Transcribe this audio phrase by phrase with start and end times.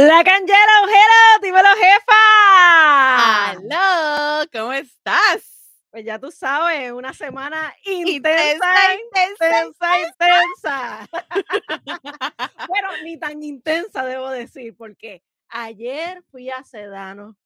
[0.00, 3.50] And Yellow, hello, dímelo, jefa.
[3.50, 4.46] ¡Aló!
[4.52, 5.42] ¿Cómo estás?
[5.90, 11.08] Pues ya tú sabes, una semana Intensa, intensa, intensa, intensa, intensa.
[12.68, 17.36] bueno, ni tan intensa debo decir, porque ayer fui a Sedano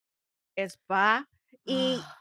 [0.54, 1.26] Spa
[1.64, 2.18] y Ah,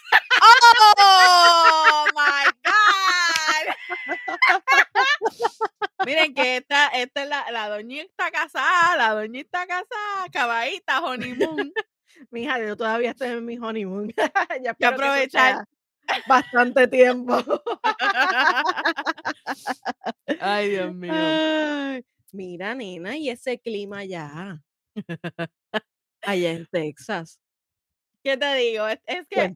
[0.41, 3.75] ¡Oh, my God!
[6.07, 11.73] Miren que esta, esta es la, la doñita casada, la doñita casada, caballita, honeymoon.
[12.31, 14.13] Mija, yo todavía estoy en mi honeymoon.
[14.63, 15.67] ya que aprovechar.
[16.27, 17.37] bastante tiempo.
[20.41, 21.13] Ay, Dios mío.
[21.15, 24.63] Ay, mira, nena, y ese clima allá,
[26.23, 27.41] allá en Texas.
[28.23, 28.89] ¿Qué te digo?
[28.89, 29.55] Es, es que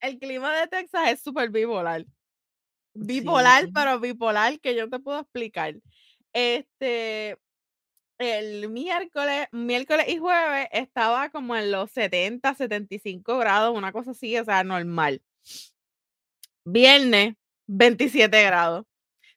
[0.00, 2.04] el clima de Texas es súper bipolar.
[2.94, 3.70] Bipolar, Sí.
[3.74, 5.74] pero bipolar que yo te puedo explicar.
[6.32, 7.36] Este,
[8.18, 14.36] el miércoles, miércoles y jueves estaba como en los 70, 75 grados, una cosa así,
[14.38, 15.22] o sea, normal.
[16.64, 17.34] Viernes,
[17.66, 18.86] 27 grados.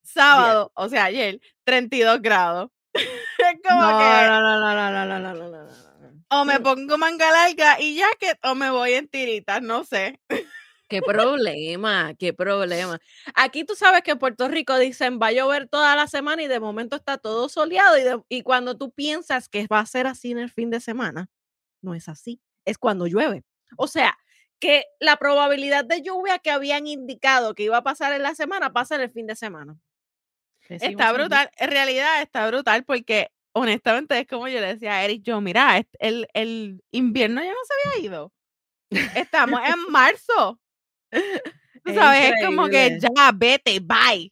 [0.04, 2.70] Sábado, o sea, ayer, 32 grados.
[2.94, 5.86] es como No, que no, no, no, no, no, no, no, no,
[6.30, 10.20] o me Mm, pongo manga larga y jacket o me voy en tiritas, no sé.
[10.88, 13.00] Qué problema, qué problema.
[13.34, 16.48] Aquí tú sabes que en Puerto Rico dicen va a llover toda la semana y
[16.48, 20.06] de momento está todo soleado y, de- y cuando tú piensas que va a ser
[20.08, 21.28] así en el fin de semana,
[21.82, 23.44] no es así, es cuando llueve.
[23.78, 24.16] O sea,
[24.60, 28.72] que la probabilidad de lluvia que habían indicado que iba a pasar en la semana
[28.72, 29.78] pasa en el fin de semana.
[30.70, 35.04] Decimos Está brutal, en realidad está brutal porque honestamente es como yo le decía a
[35.04, 38.32] Eric, yo, mira, el, el invierno ya no se había ido.
[39.16, 40.60] Estamos en marzo.
[41.84, 44.32] Tú Es sabes, es como que ya, vete, bye.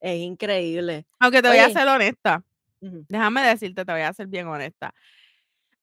[0.00, 1.06] es increíble.
[1.18, 2.42] Aunque te voy a ser honesta,
[2.80, 4.94] déjame decirte, te voy a ser bien honesta.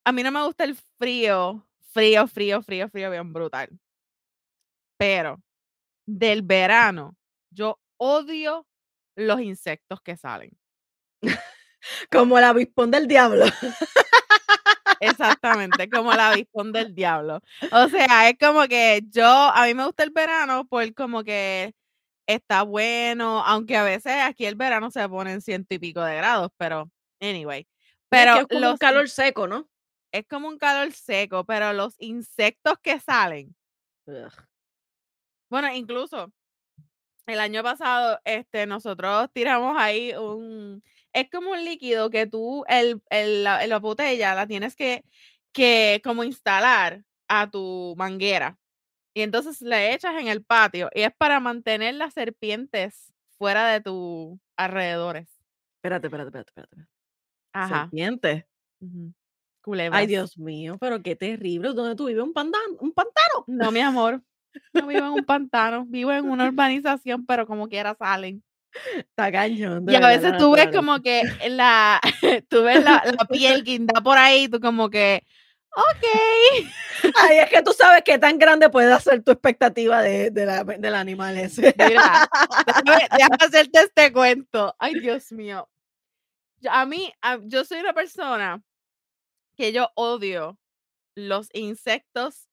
[0.05, 3.69] A mí no me gusta el frío, frío, frío, frío, frío, bien brutal.
[4.97, 5.41] Pero
[6.05, 7.15] del verano,
[7.49, 8.67] yo odio
[9.15, 10.51] los insectos que salen.
[12.11, 13.45] como el avispón del diablo.
[15.09, 17.39] Exactamente, como el avispón del diablo.
[17.71, 21.73] O sea, es como que yo, a mí me gusta el verano por como que
[22.27, 26.15] está bueno, aunque a veces aquí el verano se pone en ciento y pico de
[26.15, 26.89] grados, pero
[27.19, 27.67] anyway.
[28.11, 29.67] No, es que Pero es como un los, in- calor seco, ¿no?
[30.11, 33.55] es como un calor seco, pero los insectos que salen,
[34.05, 34.31] Ugh.
[35.49, 36.31] bueno, incluso
[37.25, 40.83] el año pasado, este, nosotros tiramos ahí un,
[41.13, 45.03] es como un líquido que tú, el, el- la, la botella la tienes que,
[45.51, 48.57] que como instalar a tu manguera.
[49.15, 53.79] Y entonces le echas en el patio y es para mantener las serpientes fuera de
[53.81, 55.29] tus alrededores.
[55.77, 56.89] Espérate, espérate, espérate, espérate.
[57.53, 57.81] Ajá.
[57.83, 58.47] Serpiente.
[58.79, 59.13] ujú, Ay,
[59.61, 60.07] Culebras.
[60.07, 61.69] Dios mío, pero qué terrible.
[61.73, 62.23] ¿Dónde tú vives?
[62.23, 62.75] ¿Un pantano?
[62.79, 63.43] ¿Un pantano?
[63.47, 64.21] No, mi amor.
[64.73, 68.43] No vivo en un pantano, vivo en una urbanización, pero como quiera salen.
[68.97, 69.85] Está cañón.
[69.87, 70.77] Y a verdad, veces la tú ves naturaleza.
[70.77, 72.01] como que la,
[72.49, 75.23] tú ves la, la piel guinda por ahí, tú como que,
[75.75, 76.65] ok.
[77.15, 80.63] Ay, es que tú sabes qué tan grande puede ser tu expectativa de, de la-
[80.63, 81.73] del animal ese.
[81.77, 82.27] Mira,
[82.65, 84.75] déjame, déjame hacerte este cuento.
[84.79, 85.69] Ay, Dios mío.
[86.59, 88.61] Yo- A mí, a- yo soy una persona
[89.55, 90.57] que yo odio
[91.15, 92.47] los insectos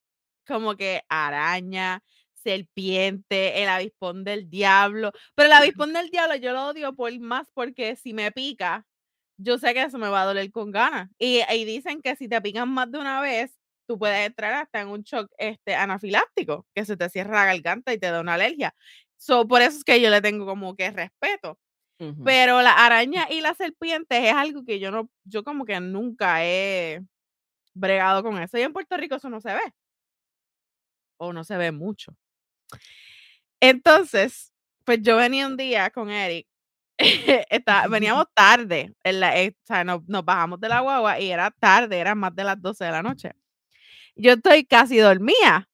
[0.46, 2.02] como que araña,
[2.42, 5.12] serpiente, el avispón del diablo.
[5.34, 8.86] Pero el avispón del diablo yo lo odio por más porque si me pica,
[9.38, 11.10] yo sé que eso me va a doler con ganas.
[11.18, 14.80] Y, y dicen que si te pican más de una vez, tú puedes entrar hasta
[14.82, 18.34] en un shock este, anafiláctico, que se te cierra la garganta y te da una
[18.34, 18.74] alergia.
[19.16, 21.58] So, por eso es que yo le tengo como que respeto.
[22.24, 26.42] Pero la araña y las serpientes es algo que yo no, yo como que nunca
[26.44, 27.02] he
[27.74, 28.58] bregado con eso.
[28.58, 29.60] Y en Puerto Rico eso no se ve.
[31.18, 32.16] O no se ve mucho.
[33.60, 34.52] Entonces,
[34.84, 36.46] pues yo venía un día con Eric.
[37.50, 38.94] estaba- veníamos tarde.
[39.04, 42.18] en la- eh, o sea, nos, nos bajamos de la guagua y era tarde, eran
[42.18, 43.32] más de las 12 de la noche.
[44.16, 45.68] Yo estoy casi dormida.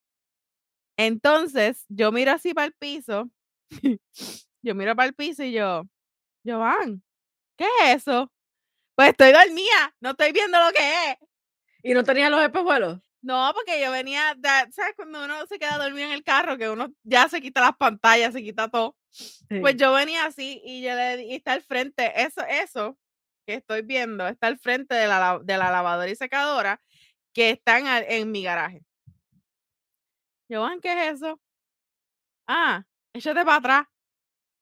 [0.98, 3.30] Entonces, yo miro así para el piso.
[4.62, 5.82] yo miro para el piso y yo,
[6.46, 7.02] Jovan,
[7.58, 8.32] ¿qué es eso?
[8.96, 11.18] Pues estoy dormida, no estoy viendo lo que es.
[11.82, 13.00] ¿Y no tenía los espejuelos?
[13.26, 14.94] No, porque yo venía, de- ¿sabes?
[14.94, 18.32] Cuando uno se queda dormido en el carro, que uno ya se quita las pantallas,
[18.32, 18.96] se quita todo.
[19.60, 22.96] Pues yo venía así y yo le y está al frente, eso, eso
[23.44, 26.80] que estoy viendo, está al frente de la, de la lavadora y secadora
[27.32, 28.82] que están en mi garaje.
[30.48, 31.40] Joan, ¿qué es eso?
[32.46, 33.86] Ah, échate para atrás.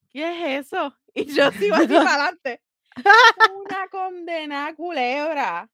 [0.09, 0.97] ¿Qué es eso?
[1.17, 2.61] Y yo sigo así para adelante.
[3.63, 5.69] Una condena culebra.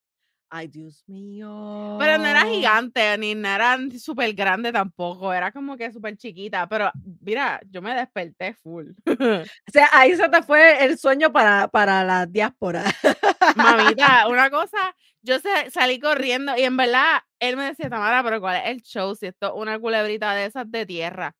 [0.53, 1.95] Ay, Dios mío.
[1.97, 6.67] Pero no era gigante, ni no era súper grande tampoco, era como que súper chiquita,
[6.67, 8.89] pero mira, yo me desperté full.
[9.67, 12.83] O sea, ahí se te fue el sueño para, para la diáspora.
[13.55, 15.35] Mamita, una cosa, yo
[15.69, 19.15] salí corriendo y en verdad él me decía, Tamara, pero ¿cuál es el show?
[19.15, 21.33] Si esto es una culebrita de esas de tierra.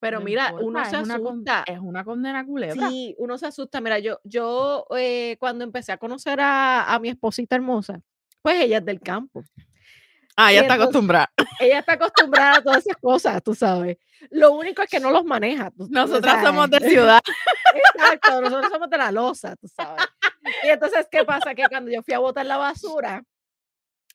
[0.00, 1.64] Pero No mira, importa, uno es se una asusta.
[1.66, 2.88] es una condena culebra.
[2.90, 3.80] Sí, uno se asusta.
[3.80, 8.00] Mira, yo, yo eh, cuando empecé a conocer a, a mi esposita hermosa,
[8.44, 9.42] pues ella es del campo.
[10.36, 11.30] Ah, ya está acostumbrada.
[11.60, 13.96] Ella está acostumbrada a todas esas cosas, tú sabes.
[14.30, 15.70] Lo único es que no los maneja.
[15.70, 16.46] tú- Nosotras sabes.
[16.48, 17.20] somos de ciudad.
[17.94, 20.04] Exacto, nosotros somos de la losa, tú sabes.
[20.64, 21.54] Y entonces, ¿qué pasa?
[21.54, 23.22] Que cuando yo fui a botar la basura,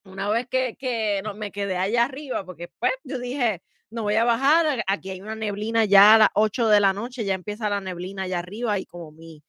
[0.04, 4.16] una vez que, que no, me quedé allá arriba, porque pues yo dije, no voy
[4.16, 7.70] a bajar, aquí hay una neblina ya a las 8 de la noche, ya empieza
[7.70, 9.42] la neblina allá arriba y como mi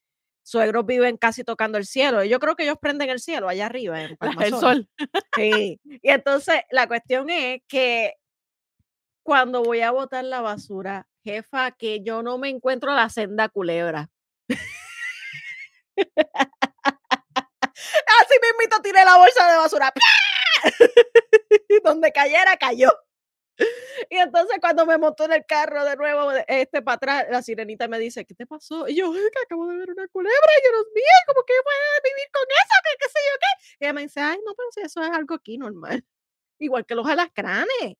[0.50, 4.02] suegros viven casi tocando el cielo, yo creo que ellos prenden el cielo allá arriba
[4.02, 4.88] en El sol.
[5.36, 5.80] Sí.
[5.84, 8.14] Y entonces la cuestión es que
[9.22, 14.10] cuando voy a botar la basura, jefa, que yo no me encuentro la senda culebra.
[15.96, 16.08] Así
[18.42, 19.92] mismito tiré la bolsa de basura.
[21.84, 22.90] Donde cayera, cayó.
[24.10, 27.86] Y entonces cuando me montó en el carro de nuevo, este para atrás, la sirenita
[27.88, 28.88] me dice, ¿qué te pasó?
[28.88, 31.52] Y yo, "Es que acabo de ver una culebra, y yo, Dios mío, ¿cómo que
[31.62, 32.74] puede vivir con eso?
[32.84, 33.76] ¿Qué, qué sé yo qué?
[33.80, 36.04] Y ella me dice, ay, no, pero si eso es algo aquí normal.
[36.58, 37.96] Igual que los alacranes.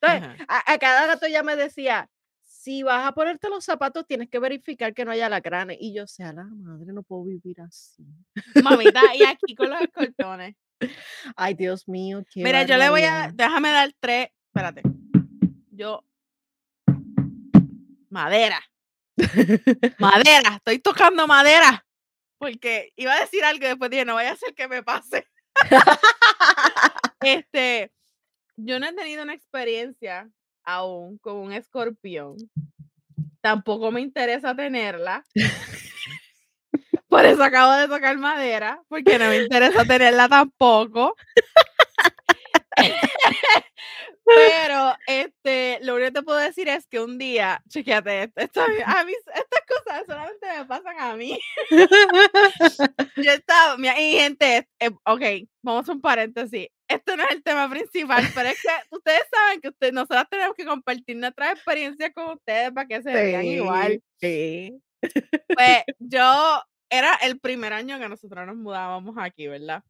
[0.00, 2.10] Entonces, a, a cada gato ya me decía,
[2.42, 5.78] si vas a ponerte los zapatos, tienes que verificar que no haya alacranes.
[5.80, 8.04] Y yo, sea la madre, no puedo vivir así.
[8.62, 10.56] Mamita, y aquí con los escorpiones.
[11.36, 14.82] Ay, Dios mío, qué Mira, yo le voy a, déjame dar tres, espérate.
[15.72, 16.04] Yo,
[18.08, 18.60] madera,
[19.98, 21.84] madera, estoy tocando madera.
[22.38, 25.26] Porque iba a decir algo y después dije, no vaya a ser que me pase.
[27.20, 27.90] Este,
[28.56, 30.28] yo no he tenido una experiencia
[30.62, 32.36] aún con un escorpión.
[33.40, 35.24] Tampoco me interesa tenerla.
[37.08, 41.16] Por eso acabo de tocar madera, porque no me interesa tenerla tampoco.
[44.24, 48.62] Pero este, lo único que te puedo decir es que un día, chequéate esto, esto
[48.62, 51.38] a mí- estas cosas solamente me pasan a mí.
[53.16, 55.22] Yo estaba, mira, y gente, eh, ok,
[55.62, 56.68] vamos a un paréntesis.
[56.88, 60.54] Esto no es el tema principal, pero es que ustedes saben que ustedes, nosotros tenemos
[60.54, 64.02] que compartir nuestras experiencias con ustedes para que se vean igual.
[64.20, 64.80] Sí.
[65.54, 69.82] Pues yo, era el primer año que nosotros nos mudábamos aquí, ¿verdad?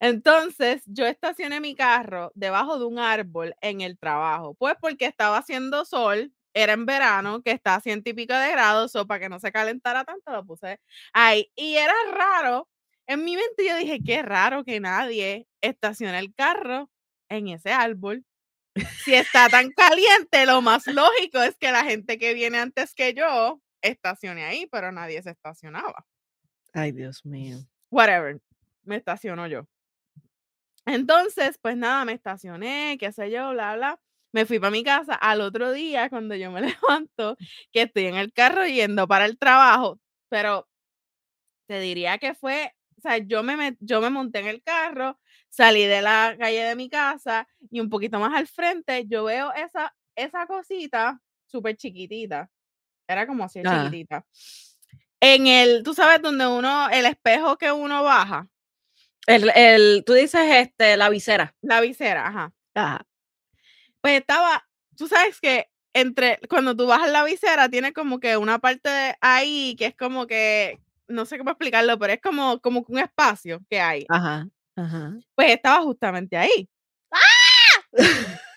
[0.00, 5.38] Entonces, yo estacioné mi carro debajo de un árbol en el trabajo, pues porque estaba
[5.38, 9.20] haciendo sol, era en verano, que está a ciento y pico de grados, o para
[9.20, 10.80] que no se calentara tanto, lo puse
[11.12, 11.50] ahí.
[11.54, 12.68] Y era raro,
[13.06, 16.90] en mi mente yo dije, qué raro que nadie estacione el carro
[17.28, 18.24] en ese árbol.
[19.04, 23.14] Si está tan caliente, lo más lógico es que la gente que viene antes que
[23.14, 26.06] yo estacione ahí, pero nadie se estacionaba.
[26.72, 27.58] Ay, Dios mío.
[27.90, 28.40] Whatever,
[28.82, 29.66] me estaciono yo.
[30.86, 34.00] Entonces, pues nada, me estacioné, qué sé yo, bla, bla.
[34.32, 37.36] Me fui para mi casa al otro día, cuando yo me levanto,
[37.72, 40.68] que estoy en el carro yendo para el trabajo, pero
[41.68, 45.84] te diría que fue, o sea, yo me, yo me monté en el carro, salí
[45.84, 49.94] de la calle de mi casa y un poquito más al frente yo veo esa,
[50.16, 52.50] esa cosita súper chiquitita.
[53.08, 53.84] Era como así Ah.
[53.84, 54.24] chiquitita.
[55.20, 58.46] En el, tú sabes, donde uno, el espejo que uno baja,
[59.26, 61.54] El, el, tú dices este, la visera.
[61.62, 62.52] la visera, ajá.
[62.74, 63.06] Ajá.
[64.00, 64.66] Pues estaba,
[64.96, 69.16] tú sabes que entre, cuando tú bajas la visera, tiene como que una parte de
[69.20, 70.78] ahí que es como que,
[71.08, 74.06] no sé cómo explicarlo, pero es como, como un espacio que hay.
[74.08, 74.48] Ajá.
[74.76, 75.14] Ajá.
[75.34, 76.68] Pues estaba justamente ahí.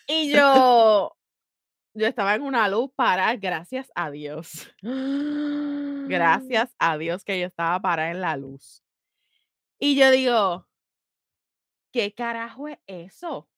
[0.08, 1.16] Y yo,
[1.94, 4.70] yo estaba en una luz para, gracias a Dios.
[6.10, 8.84] Gracias a Dios que yo estaba parada en la luz.
[9.79, 10.67] Y yo digo,
[11.93, 13.50] ¿qué carajo es eso?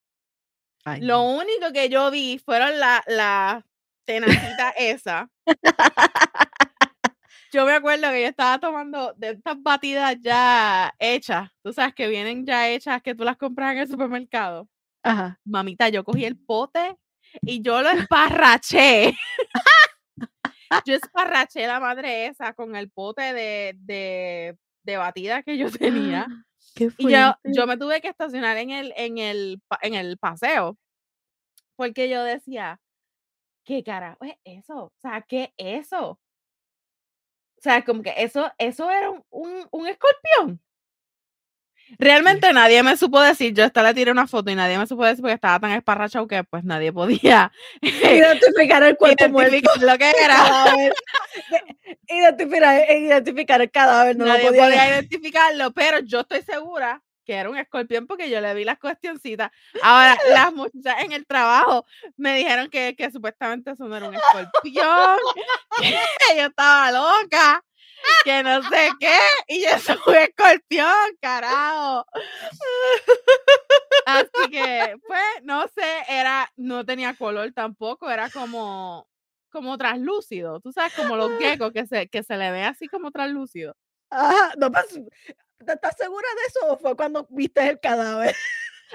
[0.86, 3.66] Ay, Lo único que yo vi fueron la, la
[4.06, 5.30] tenacita esa.
[7.52, 12.08] Yo me acuerdo que yo estaba tomando de estas batidas ya hechas, tú sabes que
[12.08, 14.70] vienen ya hechas, que tú las compras en el supermercado.
[15.04, 15.38] Ajá.
[15.44, 16.96] Mamita, yo cogí el pote
[17.42, 19.18] y yo lo esparraché.
[20.86, 26.28] yo esparraché la madre esa con el pote de, de, de batida que yo tenía.
[26.76, 30.78] Qué Y yo, yo me tuve que estacionar en el, en el, en el paseo.
[31.76, 32.80] Porque yo decía,
[33.64, 34.86] ¿qué carajo es eso?
[34.86, 36.12] O sea, ¿qué es eso?
[36.12, 40.62] O sea, como que eso, eso era un, un, un escorpión.
[42.00, 45.06] Realmente nadie me supo decir, yo hasta le tiré una foto y nadie me supo
[45.06, 49.56] decir porque estaba tan esparrachado que pues nadie podía Identificar el cuerpo muerto.
[49.56, 50.74] identificar lo que era.
[52.08, 54.64] Identificar, identificar el cadáver, no nadie lo podía.
[54.64, 58.80] podía identificarlo, pero yo estoy segura que era un escorpión porque yo le vi las
[58.80, 59.52] cuestioncitas.
[59.82, 61.86] Ahora, las muchachas en el trabajo
[62.18, 65.18] me dijeron que, que supuestamente eso no era un escorpión,
[65.80, 67.64] que yo estaba loca,
[68.24, 69.18] que no sé qué,
[69.48, 72.06] y eso fue un escorpión, carajo.
[74.06, 79.08] Así que, pues, no sé, era, no tenía color tampoco, era como,
[79.50, 83.12] como translúcido, tú sabes, como los geckos que se, que se le ve así como
[83.12, 83.76] translúcido.
[84.10, 84.88] Ajá, no, pues,
[85.66, 88.36] ¿te ¿estás segura de eso o fue cuando viste el cadáver?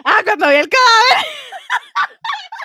[0.05, 1.27] Ah, cuando vi el cadáver.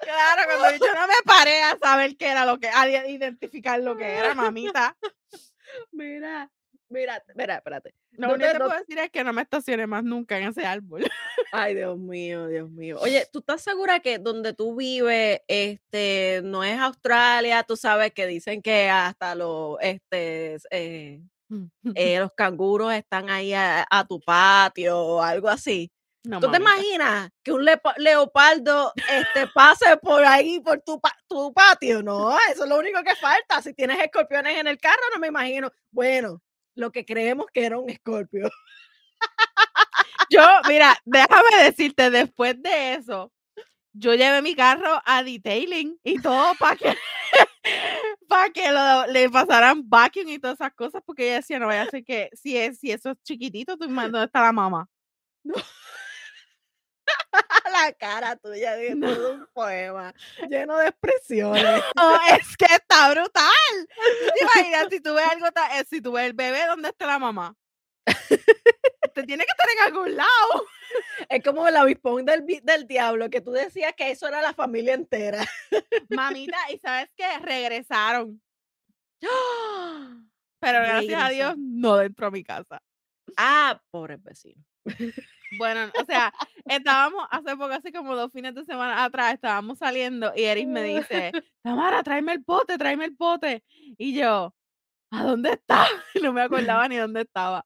[0.00, 3.96] claro, cuando yo no me paré a saber qué era lo que, a identificar lo
[3.96, 4.96] que era, mamita.
[5.90, 6.50] Mira,
[6.88, 7.94] mira, mira, espérate.
[8.12, 10.36] Lo No único que te- no- puedo decir es que no me estacioné más nunca
[10.38, 11.04] en ese árbol.
[11.50, 12.98] Ay, Dios mío, Dios mío.
[13.00, 17.62] Oye, ¿tú estás segura que donde tú vives, este, no es Australia?
[17.62, 21.22] Tú sabes que dicen que hasta los, este, eh,
[21.94, 25.90] eh, los canguros están ahí a, a tu patio o algo así.
[26.24, 27.64] No, ¿Tú te imaginas que un
[27.96, 32.00] leopardo este, pase por ahí, por tu, pa- tu patio?
[32.02, 33.60] No, eso es lo único que falta.
[33.60, 35.70] Si tienes escorpiones en el carro, no me imagino.
[35.90, 36.40] Bueno,
[36.76, 38.48] lo que creemos que era un escorpio.
[40.30, 43.32] Yo, mira, déjame decirte, después de eso,
[43.92, 46.96] yo llevé mi carro a detailing y todo para que,
[48.28, 51.82] para que lo- le pasaran vacuum y todas esas cosas, porque ella decía, no vaya
[51.82, 54.88] a ser que si, es, si eso es chiquitito, tú dónde está la mamá.
[57.72, 60.14] la cara tuya de todo un poema
[60.48, 61.82] lleno de expresiones.
[61.96, 63.46] No, es que está brutal.
[63.78, 67.06] ¿Tú te imaginas si tú ves algo, eh, si tú ves el bebé, ¿dónde está
[67.06, 67.54] la mamá?
[69.14, 70.28] Te tiene que estar en algún lado.
[71.30, 74.92] Es como el avispón del, del diablo, que tú decías que eso era la familia
[74.92, 75.42] entera.
[76.10, 77.38] Mamita, ¿y sabes qué?
[77.38, 78.42] Regresaron.
[80.60, 82.82] Pero gracias a Dios, no dentro de mi casa.
[83.38, 84.62] Ah, pobre vecino.
[85.58, 86.32] Bueno, o sea,
[86.76, 90.82] estábamos hace poco, así como dos fines de semana atrás, estábamos saliendo y Eris me
[90.84, 93.64] dice, Tamara, tráeme el pote, tráeme el pote.
[93.98, 94.54] Y yo,
[95.10, 95.86] ¿a dónde está?
[96.30, 97.64] No me acordaba ni dónde estaba.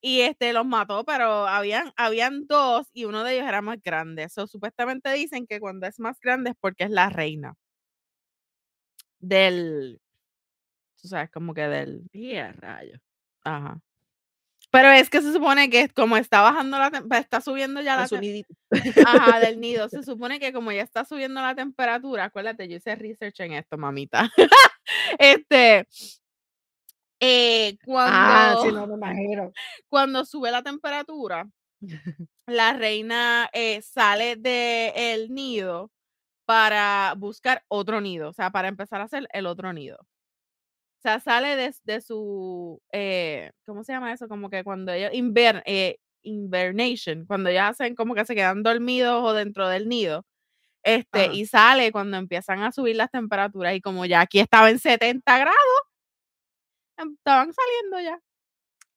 [0.00, 4.28] Y este los mató, pero habían, habían dos y uno de ellos era más grande.
[4.30, 7.54] So, supuestamente dicen que cuando es más grande es porque es la reina
[9.20, 10.00] del,
[11.00, 12.98] tú sabes, como que del, Y a rayo.
[13.44, 13.80] ajá.
[14.72, 18.06] Pero es que se supone que como está bajando la temperatura, está subiendo ya la
[18.06, 18.54] su tem- nidito.
[19.04, 19.88] Ajá, del nido.
[19.88, 23.76] Se supone que como ya está subiendo la temperatura, acuérdate, yo hice research en esto,
[23.76, 24.30] mamita.
[25.18, 25.88] este,
[27.20, 29.52] eh, cuando, Ah, sí, no me imagino.
[29.88, 31.48] cuando sube la temperatura,
[32.46, 35.90] la reina eh, sale del nido
[36.46, 39.98] para buscar otro nido, o sea, para empezar a hacer el otro nido.
[41.00, 44.28] O sea, sale de, de su, eh, ¿cómo se llama eso?
[44.28, 49.22] Como que cuando ellos inver, eh, invernation, cuando ellos hacen como que se quedan dormidos
[49.24, 50.26] o dentro del nido,
[50.84, 51.34] este, Ajá.
[51.34, 55.38] y sale cuando empiezan a subir las temperaturas y como ya aquí estaba en 70
[55.38, 55.56] grados,
[56.98, 58.20] em- estaban saliendo ya.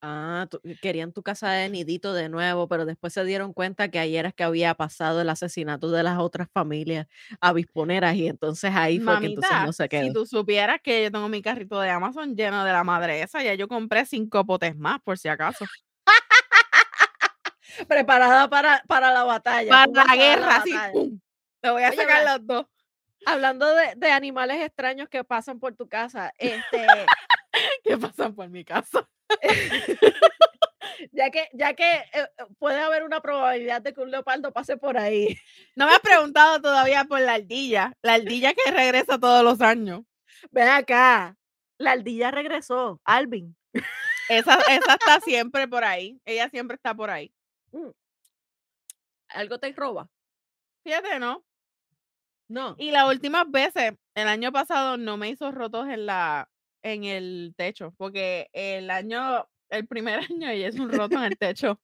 [0.05, 0.49] Ah,
[0.81, 4.33] querían tu casa de nidito de nuevo, pero después se dieron cuenta que ayer es
[4.33, 7.07] que había pasado el asesinato de las otras familias
[7.39, 10.11] avisponeras y entonces ahí fue que entonces Mamita, no se si quedó.
[10.11, 13.53] tú supieras que yo tengo mi carrito de Amazon lleno de la madre esa, ya
[13.53, 15.63] yo compré cinco potes más, por si acaso.
[17.87, 19.69] Preparada para, para la batalla.
[19.69, 20.91] Para la para guerra, así, batalla.
[20.91, 21.19] ¡pum!
[21.61, 22.65] Te voy a Oye, sacar los dos.
[23.25, 26.85] Hablando de, de animales extraños que pasan por tu casa, este,
[27.83, 29.07] ¿Qué pasa por mi casa?
[31.11, 32.27] ya que, ya que eh, eh,
[32.59, 35.37] puede haber una probabilidad de que un leopardo pase por ahí.
[35.75, 37.93] No me has preguntado todavía por la ardilla.
[38.01, 40.01] La ardilla que regresa todos los años.
[40.51, 41.37] Ven acá,
[41.77, 43.55] la ardilla regresó, Alvin.
[44.29, 46.19] Esa, esa está siempre por ahí.
[46.25, 47.33] Ella siempre está por ahí.
[49.29, 50.09] ¿Algo te roba?
[50.83, 51.43] Fíjate, ¿no?
[52.47, 52.75] No.
[52.77, 56.49] Y las últimas veces, el año pasado no me hizo rotos en la
[56.83, 61.37] en el techo, porque el año, el primer año ella es un roto en el
[61.37, 61.79] techo.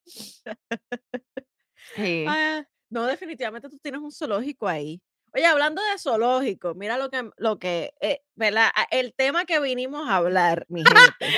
[1.95, 2.25] Sí.
[2.27, 5.01] Ah, no, definitivamente tú tienes un zoológico ahí.
[5.33, 8.69] Oye, hablando de zoológico, mira lo que, lo que, eh, ¿verdad?
[8.75, 10.83] Ah, El tema que vinimos a hablar, mi
[11.19, 11.37] gente.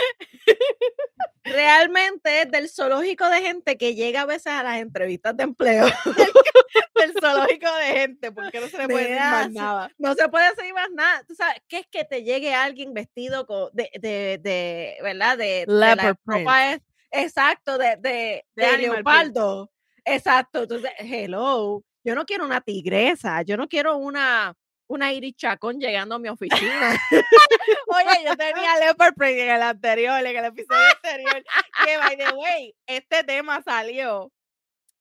[1.62, 5.86] Realmente es del zoológico de gente que llega a veces a las entrevistas de empleo.
[6.96, 9.92] el zoológico de gente, porque no se le puede decir más nada.
[10.00, 11.24] No se puede decir más nada.
[11.28, 15.38] Tú sabes, ¿qué es que te llegue alguien vestido con, de, de, de, ¿verdad?
[15.38, 18.80] De, de la Leopard es- exacto, de, de, print.
[18.80, 19.72] leopardo.
[20.04, 20.64] Exacto.
[20.64, 24.56] Entonces, hello, yo no quiero una tigresa, yo no quiero una,
[24.92, 27.00] una Iris Chacón llegando a mi oficina.
[27.88, 31.44] Oye, yo tenía Leopard Print en el anterior, en el episodio anterior.
[31.86, 34.32] Que, by the way, este tema salió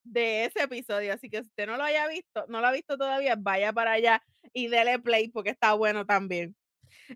[0.04, 1.12] de ese episodio.
[1.12, 3.92] Así que si usted no lo haya visto, no lo ha visto todavía, vaya para
[3.92, 4.22] allá
[4.52, 6.54] y dele play porque está bueno también.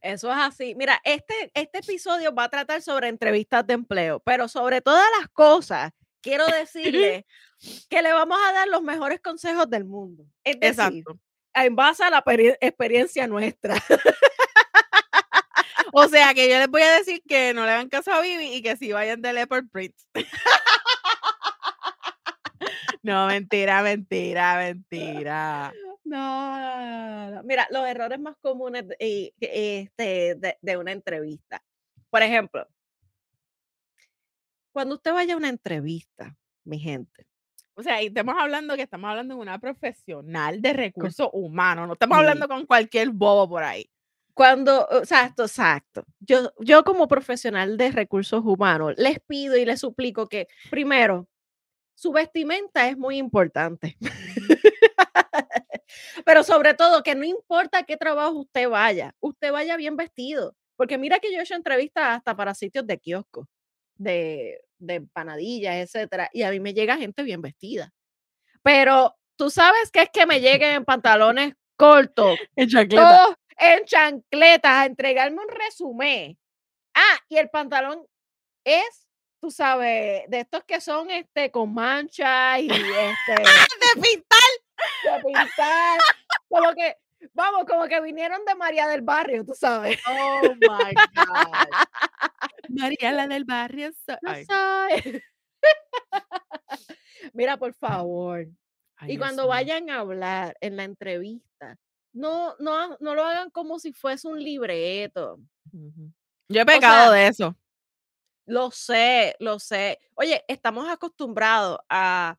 [0.03, 0.75] Eso es así.
[0.75, 5.29] Mira, este, este episodio va a tratar sobre entrevistas de empleo, pero sobre todas las
[5.29, 7.27] cosas, quiero decirle
[7.89, 10.25] que le vamos a dar los mejores consejos del mundo.
[10.43, 11.21] Es decir, Exacto.
[11.55, 13.75] En base a la peri- experiencia nuestra.
[15.97, 18.53] O sea que yo les voy a decir que no le hagan caso a Vivi
[18.53, 19.95] y que si vayan de Leopard Print.
[23.03, 25.73] No, mentira, mentira, mentira.
[26.05, 27.43] No, no, no.
[27.43, 31.63] Mira, los errores más comunes este, de una entrevista.
[32.09, 32.67] Por ejemplo,
[34.73, 37.27] cuando usted vaya a una entrevista, mi gente,
[37.77, 41.95] O sea, y estamos hablando que estamos hablando de una profesional de recursos humanos, no
[41.95, 42.21] estamos Sí.
[42.21, 43.89] hablando con cualquier bobo por ahí.
[44.33, 46.05] Cuando, exacto, exacto.
[46.21, 51.29] Yo, yo como profesional de recursos humanos les pido y les suplico que, primero,
[51.95, 53.97] su vestimenta es muy importante.
[56.27, 60.55] Pero sobre todo, que no importa qué trabajo usted vaya, usted vaya bien vestido.
[60.77, 63.47] Porque mira que yo he hecho entrevistas hasta para sitios de kioscos,
[63.97, 67.91] de, de empanadillas, etcétera, y a mí me llega gente bien vestida.
[68.63, 73.19] Pero tú sabes que es que me lleguen en pantalones cortos, En chancleta.
[73.19, 76.39] todos en chancletas a entregarme un resumen.
[76.95, 78.07] Ah, y el pantalón
[78.65, 79.07] es,
[79.41, 84.51] tú sabes, de estos que son este con manchas y este De pintar.
[85.05, 85.99] de pintar,
[86.49, 86.97] como que,
[87.33, 89.99] vamos, como que vinieron de María del Barrio, tú sabes.
[90.09, 91.69] Oh my God.
[92.69, 93.93] María, la del barrio.
[93.93, 95.23] so- Tú Ay, sabes.
[97.33, 98.47] Mira, por favor.
[98.97, 101.79] ay, Y cuando vayan a hablar en la entrevista,
[102.13, 105.39] no, no, no lo hagan como si fuese un libreto.
[106.49, 107.57] Yo he pecado sea, de eso.
[108.47, 109.99] Lo sé, lo sé.
[110.15, 112.37] Oye, estamos acostumbrados a,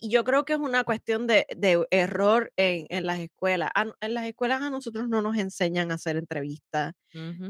[0.00, 3.70] y, yo creo que es una cuestión de, de error en, en las escuelas.
[3.74, 6.94] A en las escuelas a nosotros no nos enseñan a hacer entrevistas,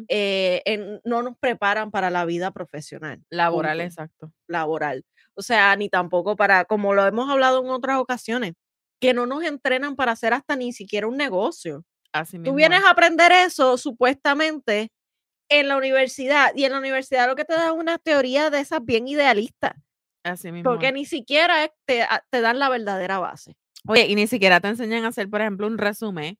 [0.09, 3.23] eh, en- no nos preparan para la vida profesional.
[3.31, 4.33] Laboral, punto, exacto.
[4.47, 5.05] laboral.
[5.35, 8.53] O sea, ni tampoco para, como lo hemos hablado en otras ocasiones,
[9.01, 11.85] que no nos entrenan para hacer hasta ni siquiera un negocio.
[12.13, 12.87] Así Tú vienes es.
[12.87, 14.91] a aprender eso supuestamente
[15.51, 16.53] en la universidad.
[16.55, 19.77] Y en la universidad lo que te da es una teoría de esas bien idealista.
[20.27, 20.71] Así mismo.
[20.71, 23.57] Porque ni siquiera te, a- te dan la verdadera base.
[23.87, 26.37] Oye, y ni siquiera te enseñan a hacer, por ejemplo, un resumen.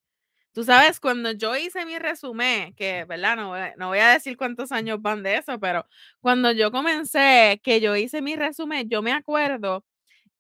[0.53, 3.37] Tú sabes, cuando yo hice mi resumen, que, ¿verdad?
[3.37, 5.87] No no voy a decir cuántos años van de eso, pero
[6.21, 9.85] cuando yo comencé, que yo hice mi resumen, yo me acuerdo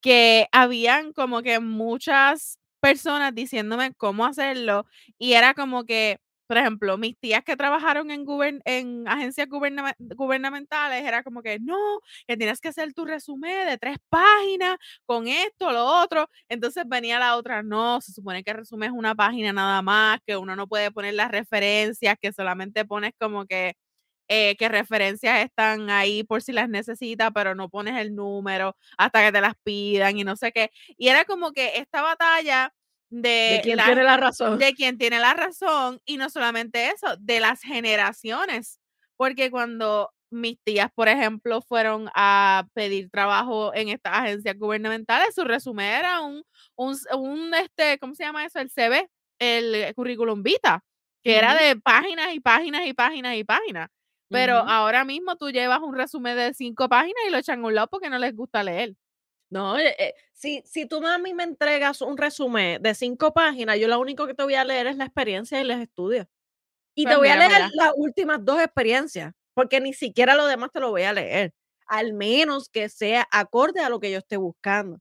[0.00, 4.86] que habían como que muchas personas diciéndome cómo hacerlo
[5.18, 8.24] y era como que, por ejemplo, mis tías que trabajaron en,
[8.64, 11.76] en agencias gubernamentales, era como que no,
[12.26, 16.28] que tienes que hacer tu resumen de tres páginas con esto, lo otro.
[16.48, 20.20] Entonces venía la otra, no, se supone que el resumen es una página nada más,
[20.26, 23.74] que uno no puede poner las referencias, que solamente pones como que
[24.28, 29.24] eh, que referencias están ahí por si las necesitas, pero no pones el número hasta
[29.24, 30.70] que te las pidan y no sé qué.
[30.98, 32.72] Y era como que esta batalla
[33.10, 34.58] de, De quién la- tiene la razón.
[34.58, 38.78] de quien tiene la razón y no solamente eso, de las generaciones.
[39.16, 45.44] Porque cuando mis tías, por ejemplo, fueron a pedir trabajo en estas agencias gubernamentales, su
[45.44, 46.42] resumen era un,
[46.76, 48.58] un, un, este, ¿cómo se llama eso?
[48.58, 50.82] El CV, el currículum vita,
[51.22, 53.88] que era de páginas y páginas y páginas y páginas.
[54.28, 57.74] Pero ahora mismo tú llevas un resumen de cinco páginas y lo echan a un
[57.76, 58.94] lado porque no les gusta leer.
[59.50, 63.78] No, eh, eh, si, si tú a mí me entregas un resumen de cinco páginas,
[63.78, 66.26] yo lo único que te voy a leer es la experiencia y los estudios.
[66.94, 70.46] Y te Pues voy a mira leer las últimas dos experiencias, porque ni siquiera lo
[70.46, 71.54] demás te lo voy a leer,
[71.88, 74.98] al menos que sea acorde a lo que yo esté buscando.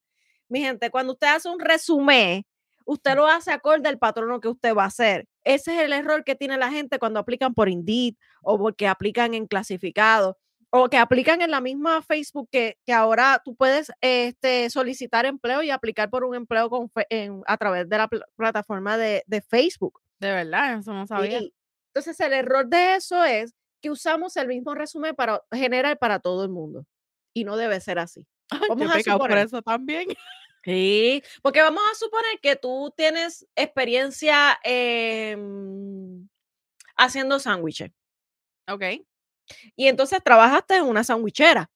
[0.49, 2.45] Mi gente, cuando usted hace un resumen,
[2.85, 5.27] usted lo hace acorde al patrono que usted va a hacer.
[5.43, 9.33] Ese es el error que tiene la gente cuando aplican por Indeed o porque aplican
[9.33, 10.37] en clasificado
[10.77, 15.61] o que aplican en la misma Facebook que, que ahora tú puedes este, solicitar empleo
[15.63, 19.41] y aplicar por un empleo con en- a través de la pl- plataforma de, de
[19.41, 20.01] Facebook.
[20.19, 21.39] De verdad, eso no sabía.
[21.93, 26.43] Entonces, el error de eso es que usamos el mismo resumen para general para todo
[26.43, 26.85] el mundo.
[27.33, 28.25] Y no debe ser así.
[28.67, 29.37] Vamos a por suponer.
[29.39, 30.07] eso también.
[30.65, 36.27] Sí, porque vamos a suponer que tú tienes experiencia em,
[36.97, 37.91] haciendo sándwiches.
[38.67, 38.83] Ok.
[39.75, 41.69] Y entonces trabajaste en una sandwichera.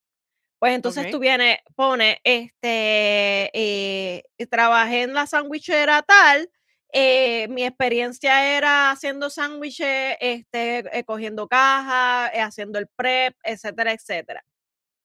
[0.59, 6.51] Pues entonces tú vienes, pones, este, eh, trabajé en la sandwichera tal,
[6.91, 13.93] eh, mi experiencia era haciendo sándwiches, este, eh, cogiendo cajas, eh, haciendo el prep, etcétera,
[13.93, 14.43] etcétera.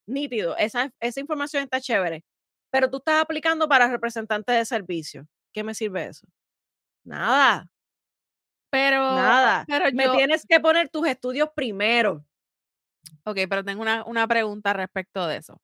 [0.06, 2.24] Nítido, esa, esa información está chévere.
[2.70, 5.26] Pero tú estás aplicando para representante de servicio.
[5.52, 6.26] ¿Qué me sirve eso?
[7.04, 7.68] Nada,
[8.70, 9.64] Pero, nada.
[9.68, 12.24] pero Me yo, tienes que poner tus estudios primero.
[13.24, 15.60] Ok, pero tengo una, una pregunta respecto de eso.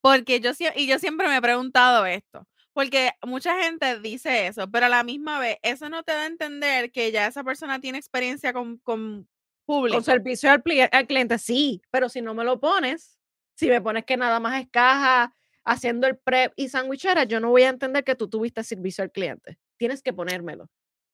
[0.00, 4.86] Porque yo, y yo siempre me he preguntado esto, porque mucha gente dice eso, pero
[4.86, 7.98] a la misma vez, eso no te da a entender que ya esa persona tiene
[7.98, 9.28] experiencia con, con
[9.64, 9.96] público.
[9.96, 13.18] Con servicio al, al cliente, sí, pero si no me lo pones,
[13.54, 15.32] si me pones que nada más es caja,
[15.64, 19.12] haciendo el prep y sandwichera, yo no voy a entender que tú tuviste servicio al
[19.12, 19.58] cliente.
[19.76, 20.68] Tienes que ponérmelo.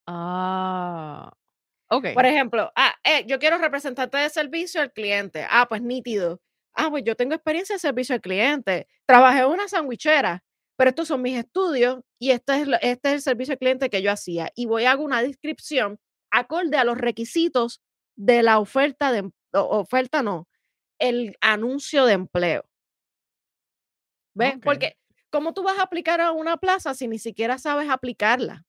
[0.07, 1.33] Ah,
[1.89, 5.47] Por ejemplo, ah, eh, yo quiero representante de servicio al cliente.
[5.49, 6.41] Ah, pues nítido.
[6.75, 8.87] Ah, pues yo tengo experiencia de servicio al cliente.
[9.07, 10.45] Trabajé en una sandwichera,
[10.77, 14.03] pero estos son mis estudios y este es, este es el servicio al cliente que
[14.03, 14.51] yo hacía.
[14.55, 15.99] Y voy a hacer una descripción
[16.31, 17.81] acorde a los requisitos
[18.17, 20.47] de la oferta de, oferta no,
[20.99, 22.65] el anuncio de empleo.
[24.35, 24.55] ¿Ves?
[24.63, 24.97] Porque,
[25.31, 28.68] ¿cómo tú vas a aplicar a una plaza si ni siquiera sabes aplicarla?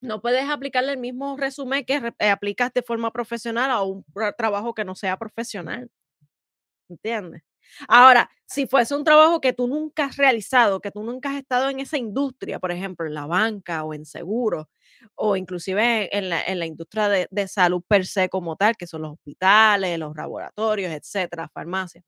[0.00, 4.34] No puedes aplicarle el mismo resumen que eh, aplicas de forma profesional a un tra-
[4.36, 5.90] trabajo que no sea profesional.
[6.88, 7.42] ¿Entiendes?
[7.88, 11.68] Ahora, si fuese un trabajo que tú nunca has realizado, que tú nunca has estado
[11.68, 14.66] en esa industria, por ejemplo, en la banca o en seguros,
[15.14, 19.98] o inclusive en la, industria de, salud per se como tal, que son los hospitales,
[19.98, 22.04] los laboratorios, etcétera, farmacias.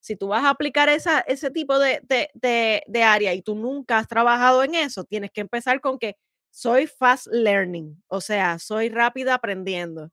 [0.00, 4.62] Si tú vas a aplicar esa, ese tipo de área y tú nunca has trabajado
[4.62, 6.16] en eso, tienes que empezar con que
[6.50, 10.10] soy fast learning, o sea, soy rápida aprendiendo.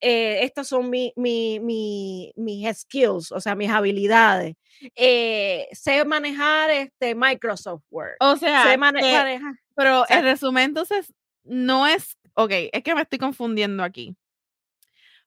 [0.00, 4.54] Eh, estas son mi, mi- mi- mis skills, o sea, mis habilidades.
[4.94, 8.16] Eh, sé manejar este Microsoft Word.
[8.20, 9.54] O sea, sé mane- que- manejar.
[9.74, 11.12] pero sea- el resumen entonces
[11.44, 14.14] no es, ok, es que me estoy confundiendo aquí.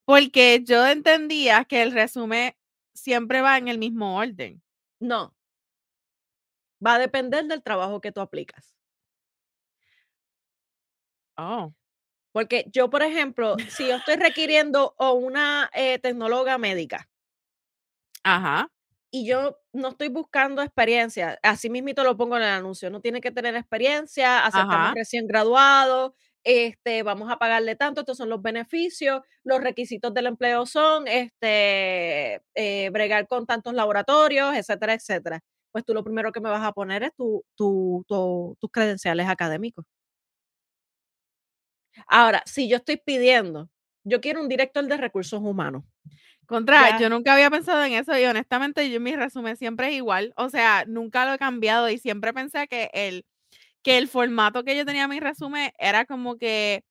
[0.06, 2.54] Porque yo entendía que el resumen
[2.94, 4.62] siempre va en el mismo orden.
[5.00, 5.36] No.
[6.86, 8.76] Va a depender del trabajo que tú aplicas.
[11.40, 11.74] Oh,
[12.32, 17.08] Porque yo, por ejemplo, si yo estoy requiriendo o una eh, tecnóloga médica
[18.24, 18.70] ajá.
[19.12, 23.22] y yo no estoy buscando experiencia, así mismito lo pongo en el anuncio, no tiene
[23.22, 29.22] que tener experiencia, aceptamos recién graduados, este, vamos a pagarle tanto, estos son los beneficios,
[29.44, 35.40] los requisitos del empleo son este, eh, bregar con tantos laboratorios, etcétera, etcétera.
[35.72, 39.86] Pues tú lo primero que me vas a poner es tu, tu, tus credenciales académicos.
[42.08, 43.70] Ahora, si yo estoy pidiendo,
[44.04, 45.84] yo quiero un director de recursos humanos.
[46.46, 50.34] Contra, yo nunca había pensado en eso y honestamente yo mi resumen siempre es igual,
[50.36, 53.24] o sea, nunca lo he cambiado y siempre pensé que el,
[53.84, 56.84] que el formato que yo tenía mi resumen era como que,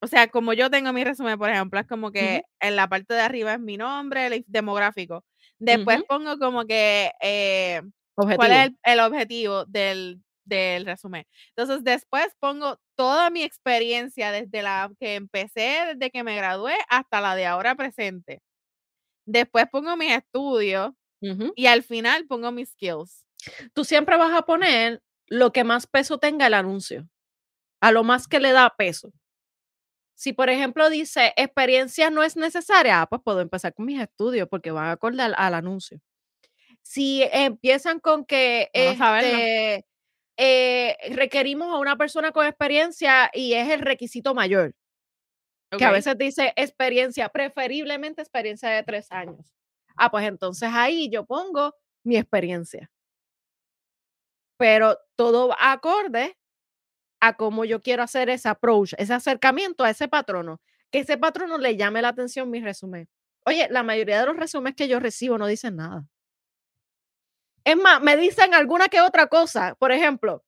[0.00, 3.12] o sea, como yo tengo mi resumen, por ejemplo, es como que en la parte
[3.12, 5.26] de arriba es mi nombre, el demográfico.
[5.58, 7.82] Después pongo como que eh,
[8.14, 11.26] cuál es el, objetivo del, del resumen.
[11.50, 17.20] Entonces, después pongo toda mi experiencia desde la que empecé, desde que me gradué hasta
[17.20, 18.42] la de ahora presente.
[19.26, 20.92] Después pongo mis estudios
[21.54, 23.24] y al final pongo mis skills.
[23.72, 27.08] Tú siempre vas a poner lo que más peso tenga el anuncio,
[27.80, 29.12] a lo más que le da peso.
[30.14, 34.48] Si, por ejemplo, dice experiencia no es necesaria, ah, pues puedo empezar con mis estudios
[34.48, 36.00] porque van a acordar al, anuncio.
[36.82, 39.84] Si empiezan con que este,
[40.36, 44.74] eh, requerimos a una persona con experiencia y es el requisito mayor,
[45.76, 49.54] que a veces dice experiencia, preferiblemente experiencia de tres años.
[49.96, 52.90] Ah, pues entonces ahí yo pongo mi experiencia.
[54.58, 56.36] Pero todo acorde
[57.20, 61.58] a cómo yo quiero hacer ese approach, ese acercamiento a ese patrono, que ese patrono
[61.58, 63.08] le llame la atención mi resumen.
[63.46, 66.04] Oye, la mayoría de los resúmenes que yo recibo no dicen nada.
[67.64, 69.74] Es más, me dicen alguna que otra cosa.
[69.76, 70.44] Por ejemplo,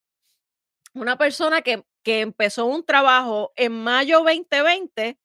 [0.94, 5.18] una persona que que empezó un trabajo en mayo 2020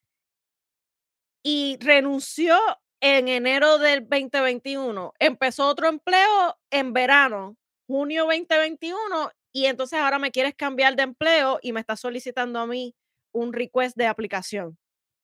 [1.43, 2.57] y renunció
[3.01, 5.13] en enero del 2021.
[5.19, 11.59] Empezó otro empleo en verano, junio 2021, y entonces ahora me quieres cambiar de empleo
[11.61, 12.95] y me estás solicitando a mí
[13.33, 14.77] un request de aplicación.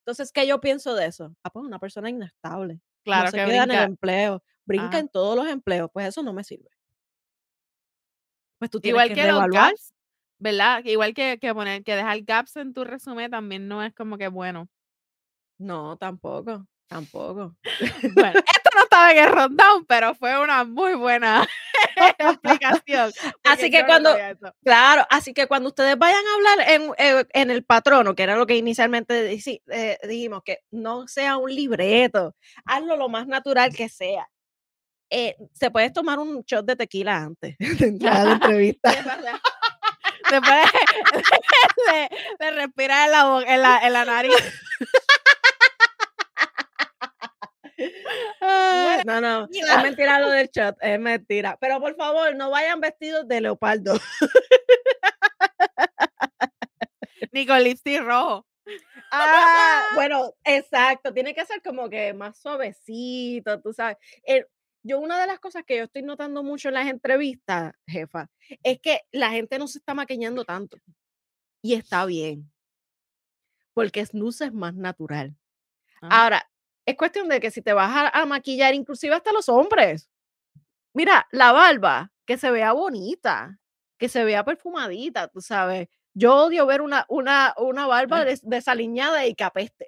[0.04, 1.34] Entonces, ¿qué yo pienso de eso?
[1.42, 2.80] Ah, pues una persona inestable.
[3.04, 6.22] Claro, no se que queda en el empleo, brinca en todos los empleos, pues eso
[6.22, 6.68] no me sirve.
[8.58, 9.74] Pues tú tienes Igual que, que reevaluar.
[10.38, 10.82] ¿verdad?
[10.84, 14.28] Igual que, que poner, que dejar gaps en tu resumen también no es como que
[14.28, 14.68] bueno.
[15.58, 17.56] No, tampoco, tampoco.
[18.14, 21.46] bueno, esto no estaba en el rundown, pero fue una muy buena
[22.18, 23.12] explicación.
[23.42, 24.14] Así que cuando,
[24.62, 28.36] claro, así que cuando ustedes vayan a hablar en, eh, en, el patrono, que era
[28.36, 33.88] lo que inicialmente eh, dijimos, que no sea un libreto, hazlo lo más natural que
[33.88, 34.28] sea.
[35.10, 38.90] Eh, se puede tomar un shot de tequila antes de entrar a la entrevista.
[40.30, 40.64] Después
[41.86, 42.08] de,
[42.44, 44.34] de, respirar en la, en la, en la nariz.
[49.04, 51.56] no, no, es mentira lo del chat, es mentira.
[51.60, 54.00] Pero por favor, no vayan vestidos de leopardo.
[57.30, 58.46] Ni con lipstick rojo.
[59.12, 63.96] Ah, bueno, exacto, tiene que ser como que más suavecito, tú sabes.
[64.24, 64.46] El,
[64.86, 68.30] yo una de las cosas que yo estoy notando mucho en las entrevistas, jefa,
[68.62, 70.78] es que la gente no se está maquillando tanto.
[71.62, 72.50] Y está bien.
[73.74, 75.36] Porque snooze es más natural.
[76.00, 76.48] Ahora,
[76.86, 80.08] es cuestión de que si te vas a, maquillar, inclusive hasta los hombres.
[80.94, 83.58] Mira, la barba, que se vea bonita,
[83.98, 85.88] que se vea perfumadita, tú sabes.
[86.14, 89.86] Yo odio ver una, una, una barba desaliñada y que apeste.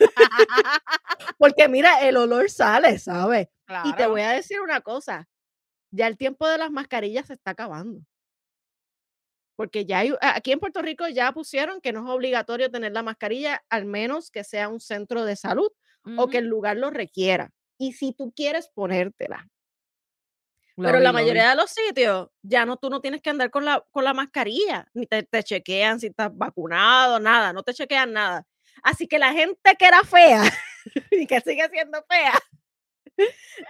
[1.38, 3.48] Porque mira, el olor sale, ¿sabes?
[3.84, 5.28] Y te voy a decir una cosa,
[5.90, 8.00] ya el tiempo de las mascarillas se está acabando.
[9.56, 13.02] Porque ya hay, aquí en Puerto Rico ya pusieron que no es obligatorio tener la
[13.02, 15.70] mascarilla, al menos que sea un centro de salud
[16.16, 17.52] o que el lugar lo requiera.
[17.78, 19.48] Y si tú quieres ponértela,
[20.82, 23.84] pero la mayoría de los sitios, ya no, tú no tienes que andar con la,
[23.90, 28.46] con la mascarilla, ni te, te, chequean si estás vacunado, nada, no te chequean nada.
[28.82, 30.42] Así que la gente que era fea
[31.10, 32.32] y que sigue siendo fea,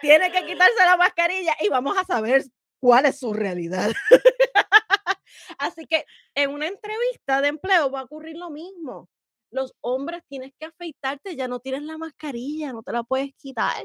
[0.00, 2.44] tiene que quitarse la mascarilla y vamos a saber
[2.81, 3.92] cuál es su realidad.
[5.59, 9.09] Así que en una entrevista de empleo va a ocurrir lo mismo.
[9.50, 13.85] Los hombres tienes que afeitarte, ya no tienes la mascarilla, no te la puedes quitar.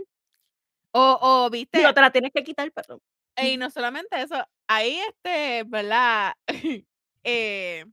[0.91, 1.81] O, o viste.
[1.81, 3.01] No te la tienes que quitar, perdón.
[3.37, 4.35] Y no solamente eso,
[4.67, 6.33] ahí este, ¿verdad?
[7.23, 7.85] eh,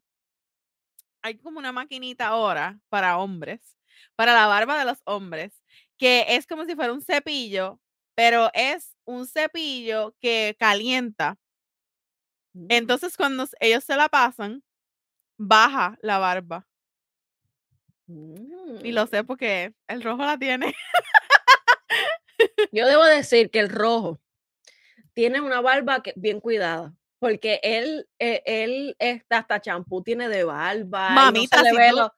[1.22, 3.76] hay como una maquinita ahora para hombres,
[4.14, 5.61] para la barba de los hombres,
[6.02, 7.78] que es como si fuera un cepillo,
[8.16, 11.38] pero es un cepillo que calienta.
[12.54, 12.66] Mm.
[12.70, 14.64] Entonces, cuando ellos se la pasan,
[15.38, 16.66] baja la barba.
[18.08, 19.08] Y lo mm.
[19.10, 20.74] sé porque el rojo la tiene.
[22.72, 24.20] Yo debo decir que el rojo
[25.14, 26.96] tiene una barba que, bien cuidada.
[27.20, 31.10] porque él, eh, él, está hasta champú tiene de barba.
[31.10, 31.96] Mamita, no se le ve, tú...
[31.98, 32.10] los,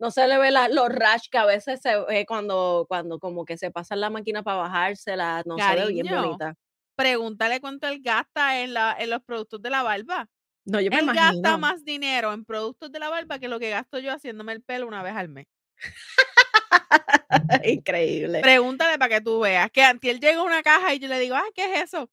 [0.00, 3.58] no se le ve los rash que a veces se ve cuando, cuando como que
[3.58, 6.54] se pasa la máquina para bajársela, no se ve bien bonita.
[6.96, 10.26] Pregúntale cuánto él gasta en, la, en los productos de la barba.
[10.64, 11.42] No, yo me él imagino.
[11.42, 14.62] gasta más dinero en productos de la barba que lo que gasto yo haciéndome el
[14.62, 15.46] pelo una vez al mes.
[17.64, 18.40] Increíble.
[18.40, 19.70] Pregúntale para que tú veas.
[19.70, 22.10] Que él llega a una caja y yo le digo, ah, ¿qué es eso?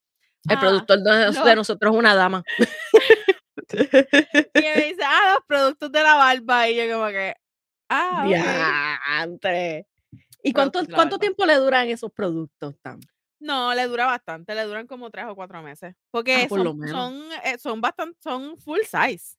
[0.49, 2.43] El productor de, nosotros es una dama.
[3.73, 6.69] y me dice, ah, los productos de la barba.
[6.69, 7.33] Y yo como que,
[7.89, 9.87] ah, Diantre.
[10.43, 12.99] ¿Y cuánto, cuánto tiempo le duran esos productos, Tam?
[13.39, 15.95] No, le dura bastante, le duran como tres o cuatro meses.
[16.09, 19.37] Porque ah, son, son, eh, son, bastante, son full size.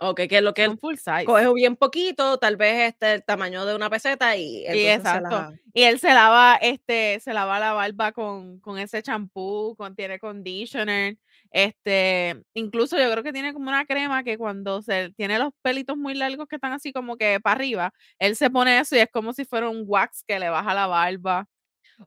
[0.00, 1.24] Ok, que es lo que él full size.
[1.24, 5.52] coge bien poquito, tal vez este el tamaño de una peseta y, exacto.
[5.74, 11.18] Y él se lava, este, se lava la barba con, con ese champú, contiene conditioner,
[11.50, 15.96] este, incluso yo creo que tiene como una crema que cuando se tiene los pelitos
[15.96, 19.08] muy largos que están así como que para arriba, él se pone eso y es
[19.12, 21.46] como si fuera un wax que le baja la barba.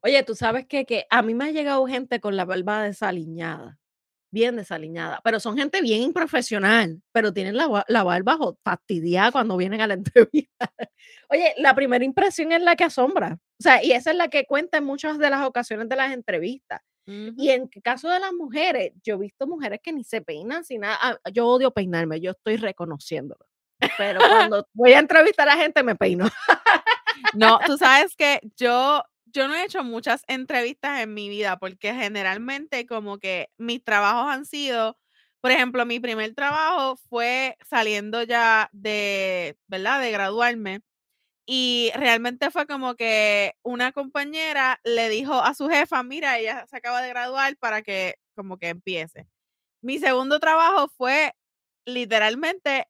[0.04, 3.80] Oye, tú sabes que, que a mí me ha llegado gente con la barba desaliñada
[4.32, 9.82] bien desaliñada, pero son gente bien improfesional, pero tienen la, la barba fastidiada cuando vienen
[9.82, 10.74] a la entrevista.
[11.30, 14.46] Oye, la primera impresión es la que asombra, o sea, y esa es la que
[14.46, 16.82] cuenta en muchas de las ocasiones de las entrevistas.
[17.06, 20.82] Y en caso de las mujeres, yo he visto mujeres que ni se peinan sin
[20.82, 20.98] nada.
[21.02, 23.46] Ah, yo odio peinarme, yo estoy reconociéndolo.
[23.98, 24.20] Pero
[24.54, 26.30] cuando voy a entrevistar a gente, me peino.
[27.34, 31.94] No, tú sabes que yo yo no he hecho muchas entrevistas en mi vida porque
[31.94, 34.98] generalmente como que mis trabajos han sido,
[35.42, 40.02] por ejemplo, mi primer trabajo fue saliendo ya de, ¿verdad?
[40.02, 40.82] De graduarme.
[41.54, 46.78] Y realmente fue como que una compañera le dijo a su jefa, mira, ella se
[46.78, 49.28] acaba de graduar para que como que empiece.
[49.82, 51.36] Mi segundo trabajo fue
[51.86, 52.88] literalmente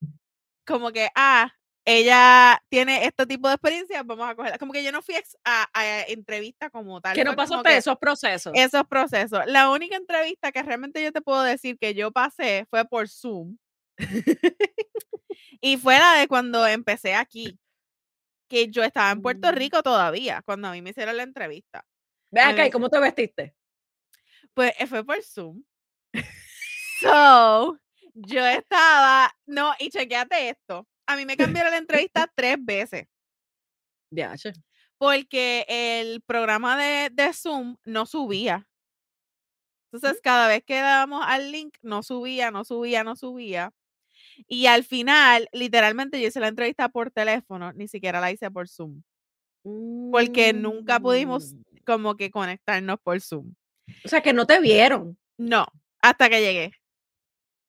[0.63, 1.51] como que, ah,
[1.85, 4.59] ella tiene este tipo de experiencia, vamos a cogerla.
[4.59, 7.15] Como que yo no fui a, entrevista como tal.
[7.15, 8.53] Que no pasaste esos procesos.
[8.55, 9.41] Esos procesos.
[9.47, 13.57] La única entrevista que realmente yo te puedo decir que yo pasé fue por Zoom.
[15.61, 17.57] y fue la de cuando empecé aquí.
[18.51, 19.55] Que yo estaba en Puerto mm.
[19.55, 21.85] Rico todavía, cuando a mí me hicieron la entrevista.
[22.31, 23.55] Ve acá, ¿y cómo te vestiste?
[24.53, 25.63] Pues eh, fue por Zoom.
[26.99, 27.79] so,
[28.13, 33.07] yo estaba, no, y chequeate esto a mí me cambiaron la entrevista tres veces.
[34.11, 34.35] Ya,
[34.97, 38.67] Porque el programa de, de, Zoom no subía.
[39.91, 43.73] Entonces, cada vez que dábamos al link, no subía, no subía, no subía.
[44.47, 48.67] Y al final, literalmente, yo hice la entrevista por teléfono, ni siquiera la hice por
[48.67, 49.01] Zoom.
[49.63, 51.61] Porque nunca pudimos mm.
[51.85, 53.53] como que conectarnos por Zoom.
[54.05, 55.17] O sea, que no te vieron.
[55.37, 55.65] No,
[56.01, 56.71] hasta que llegué.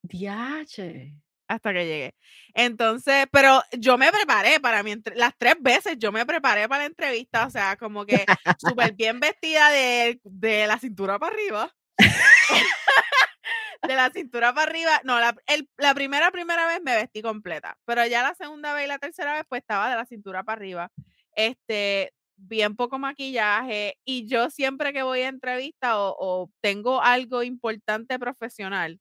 [0.02, 1.14] Diache
[1.52, 2.14] hasta que llegué.
[2.54, 6.86] Entonces, pero yo me preparé para mi las tres veces yo me preparé para la
[6.86, 8.24] entrevista, o sea, como que
[8.58, 11.74] súper bien vestida de, de, la cintura para arriba.
[13.88, 15.00] de la cintura para arriba.
[15.04, 15.34] No, la,
[15.78, 19.34] la primera, primera vez me vestí completa, pero ya la segunda vez y la tercera
[19.34, 20.90] vez, pues estaba de la cintura para arriba.
[21.34, 27.42] Este, bien poco maquillaje y yo siempre que voy a entrevista o, o tengo algo
[27.42, 29.00] importante profesional,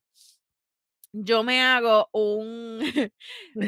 [1.14, 2.80] yo me hago un,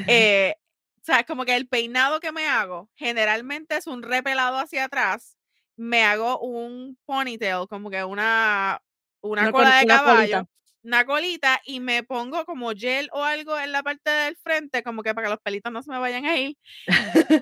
[0.07, 0.55] eh,
[1.01, 5.38] o sea, como que el peinado que me hago generalmente es un repelado hacia atrás,
[5.75, 8.81] me hago un ponytail, como que una,
[9.23, 10.47] una, cola de caballo,
[10.83, 15.01] una colita y me pongo como gel o algo en la parte del frente, como
[15.01, 16.57] que para que los pelitos no se me vayan a ir.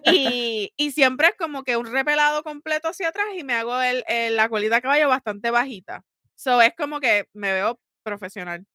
[0.06, 4.04] y, y, siempre es como que un repelado completo hacia atrás y me hago el,
[4.36, 6.04] la colita de caballo bastante bajita.
[6.36, 8.66] So es como que me veo profesional.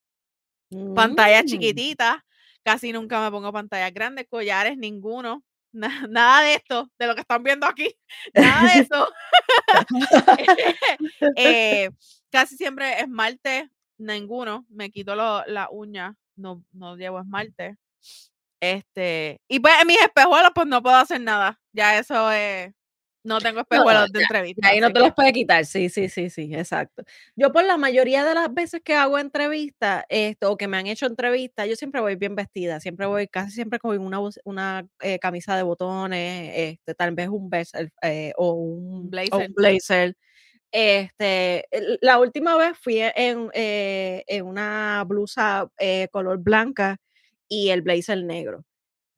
[0.95, 1.49] Pantallas mm.
[1.49, 2.17] chiquititas,
[2.65, 5.45] casi nunca me pongo pantallas grandes, collares, ninguno.
[6.09, 7.95] nada de esto, de lo que están viendo aquí,
[8.35, 9.09] nada de eso.
[11.37, 11.91] eh,
[12.31, 14.67] casi siempre esmalte, ninguno.
[14.69, 17.77] Me quito la uña, no, no llevo esmalte.
[18.61, 21.61] Este, y pues en mis espejuelos, pues no puedo hacer nada.
[21.73, 22.73] Ya eso es
[23.27, 24.69] no tengo espejuelos de entrevista.
[24.69, 27.03] Ahí no te los puede quitar, sí, sí, sí, sí, exacto.
[27.35, 30.87] Yo por la mayoría de las veces que hago entrevistas, esto, o que me han
[30.87, 35.19] hecho entrevistas, yo siempre voy bien vestida, siempre voy, casi siempre con una, una eh,
[35.19, 40.17] camisa de botones, este, tal vez un blazer eh, o, un, blazer.
[40.79, 41.67] Este,
[42.03, 45.71] la última vez fui en, eh, en una blusa
[46.11, 46.99] color blanca
[47.49, 48.63] y el blazer negro.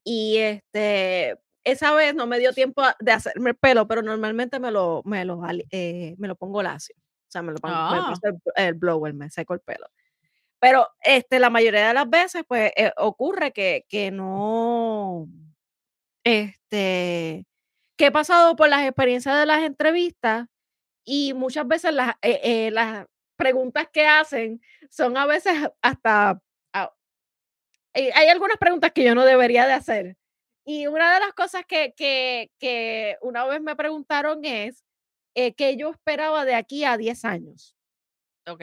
[0.05, 4.71] Y este, esa vez no me dio tiempo de hacerme el pelo, pero normalmente me
[4.71, 6.95] lo, me lo, eh, me lo pongo lacio.
[6.97, 8.15] O sea, me lo pongo, ah.
[8.55, 9.89] el, blower, me seco el pelo.
[10.61, 15.29] Pero este, la mayoría de las veces, pues, eh, ocurre que, que no,
[16.25, 17.47] este,
[17.97, 20.47] que he pasado por las experiencias de las entrevistas
[21.09, 23.07] y muchas veces las, eh, eh, las
[23.37, 26.41] preguntas que hacen son a veces hasta,
[26.75, 26.95] ah,
[27.95, 30.17] hay algunas preguntas que yo no debería de hacer.
[30.67, 34.85] Y una de las cosas que, que, que una vez me preguntaron es
[35.35, 37.77] que yo esperaba de aquí a 10 años.
[38.47, 38.63] Ok.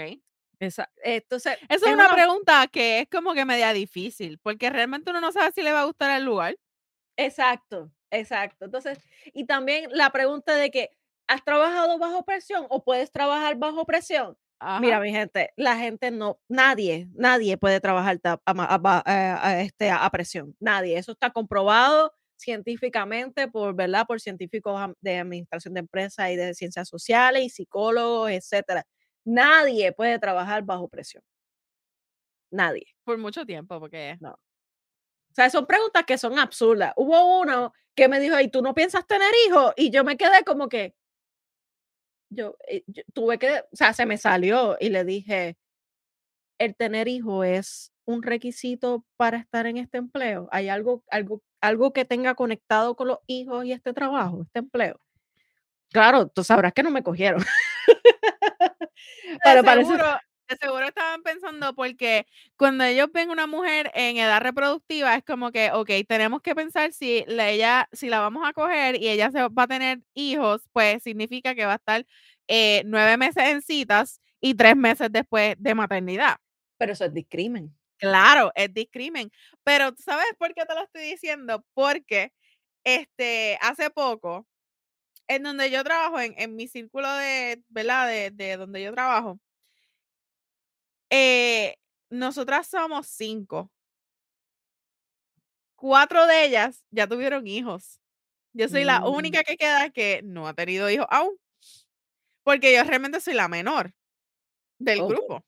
[0.60, 5.22] Esa, entonces, Esa es una, pregunta que es como que media difícil, porque realmente uno
[5.22, 6.56] no sabe si le va a gustar el lugar.
[7.18, 8.66] Exacto, exacto.
[8.66, 9.00] Entonces,
[9.34, 10.92] y también la pregunta de que,
[11.28, 14.38] ¿has trabajado bajo presión o puedes trabajar bajo presión?
[14.80, 20.98] Mira, mi gente, la gente no, nadie, nadie puede trabajar a, este, a presión, nadie.
[20.98, 24.06] Eso está comprobado científicamente por, ¿verdad?
[24.08, 28.86] Por científicos de administración de empresas y de ciencias sociales y psicólogos, etcétera.
[29.26, 31.24] Nadie puede trabajar bajo presión.
[32.52, 32.86] Nadie.
[33.04, 34.32] Por mucho tiempo, porque no.
[34.32, 36.94] O sea, son preguntas que son absurdas.
[36.96, 39.74] Hubo uno que me dijo, ¿y tú no piensas tener hijos?
[39.76, 40.96] Y yo me quedé como que,
[42.36, 45.58] yo, eh, yo, tuve que, o sea, se me salió y le dije,
[46.60, 50.48] el tener hijos es un requisito para estar en este empleo.
[50.52, 55.00] ¿Hay algo, algo, algo que tenga conectado con los hijos y este trabajo, este empleo?
[55.92, 57.42] Claro, tú sabrás que no me cogieron.
[59.44, 60.06] Pero seguro,
[60.48, 62.26] de seguro estaban pensando porque
[62.58, 66.94] cuando ellos ven una mujer en edad reproductiva es como que, ok, tenemos que pensar
[66.94, 70.62] si la, ella, si la vamos a coger y ella se va a tener hijos,
[70.72, 72.06] pues significa que va a estar
[72.48, 76.38] eh, nueve meses en citas y tres meses después de maternidad.
[76.78, 77.76] Pero eso es discrimen.
[77.98, 79.32] Claro, es discrimen.
[79.64, 81.66] Pero ¿sabes por qué te lo estoy diciendo?
[81.74, 82.32] Porque
[82.84, 84.48] este, hace poco
[85.28, 88.08] en donde yo trabajo, en, en mi círculo de, ¿verdad?
[88.08, 89.40] De, de donde yo trabajo,
[91.10, 91.76] eh,
[92.10, 93.72] nosotras somos cinco.
[95.76, 98.00] Cuatro de ellas ya tuvieron hijos.
[98.54, 99.08] Yo soy la mm.
[99.08, 101.36] única que queda que no ha tenido hijos aún.
[102.44, 103.94] Porque yo realmente soy la menor
[104.78, 105.44] del grupo.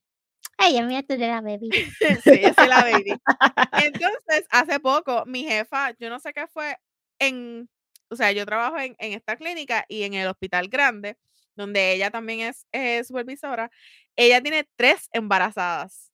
[0.58, 1.70] Ay, yo me de la baby.
[2.24, 3.14] sí, yo soy la baby.
[3.84, 6.78] Entonces, hace poco, mi jefa, yo no sé qué fue,
[7.20, 7.70] en
[8.10, 11.18] o sea, yo trabajo en, esta clínica y en el hospital grande,
[11.55, 13.72] donde ella también es eh, supervisora,
[14.18, 16.11] ella tiene tres embarazadas.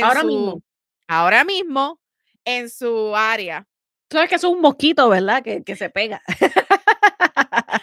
[0.00, 0.62] ahora mismo.
[1.08, 2.00] Ahora mismo,
[2.44, 3.66] en su área.
[4.08, 5.42] Tú sabes que es un mosquito, ¿verdad?
[5.42, 6.22] Que, que se pega.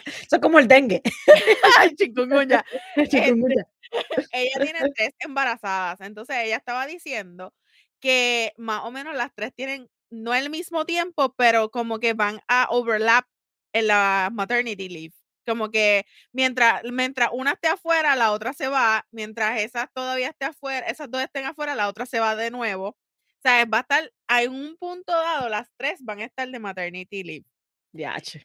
[0.06, 1.02] Eso es como el dengue.
[1.96, 2.64] chikungunya.
[3.08, 3.66] chikungunya.
[3.90, 6.00] Este, ella tiene tres embarazadas.
[6.00, 7.54] Entonces ella estaba diciendo
[8.00, 12.40] que más o menos las tres tienen no el mismo tiempo, pero como que van
[12.48, 13.26] a overlap
[13.72, 15.14] en la maternity leave.
[15.50, 19.06] Como que mientras, mientras una esté afuera, la otra se va.
[19.10, 22.88] Mientras esas todavía esté afuera, esas dos estén afuera, la otra se va de nuevo.
[22.90, 22.96] O
[23.42, 27.22] sea, va a estar, hay un punto dado, las tres van a estar de maternity
[27.24, 27.46] leave.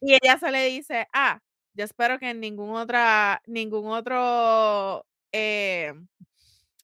[0.01, 1.39] Y ella se le dice, ah,
[1.73, 5.93] yo espero que en ningún otra, ningún otro eh,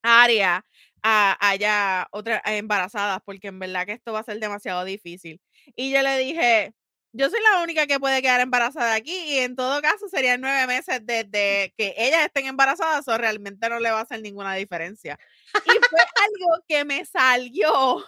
[0.04, 0.66] área
[1.04, 5.42] haya otras embarazadas, porque en verdad que esto va a ser demasiado difícil.
[5.76, 6.74] Y yo le dije,
[7.14, 10.66] yo soy la única que puede quedar embarazada aquí y en todo caso serían nueve
[10.68, 15.20] meses desde que ellas estén embarazadas o realmente no le va a hacer ninguna diferencia.
[15.66, 18.06] Y fue algo que me salió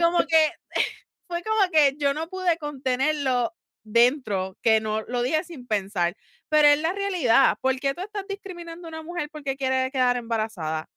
[0.00, 0.50] como que
[1.28, 6.16] fue como que yo no pude contenerlo dentro, que no lo dije sin pensar,
[6.48, 7.56] pero es la realidad.
[7.60, 10.88] ¿Por qué tú estás discriminando a una mujer porque quiere quedar embarazada?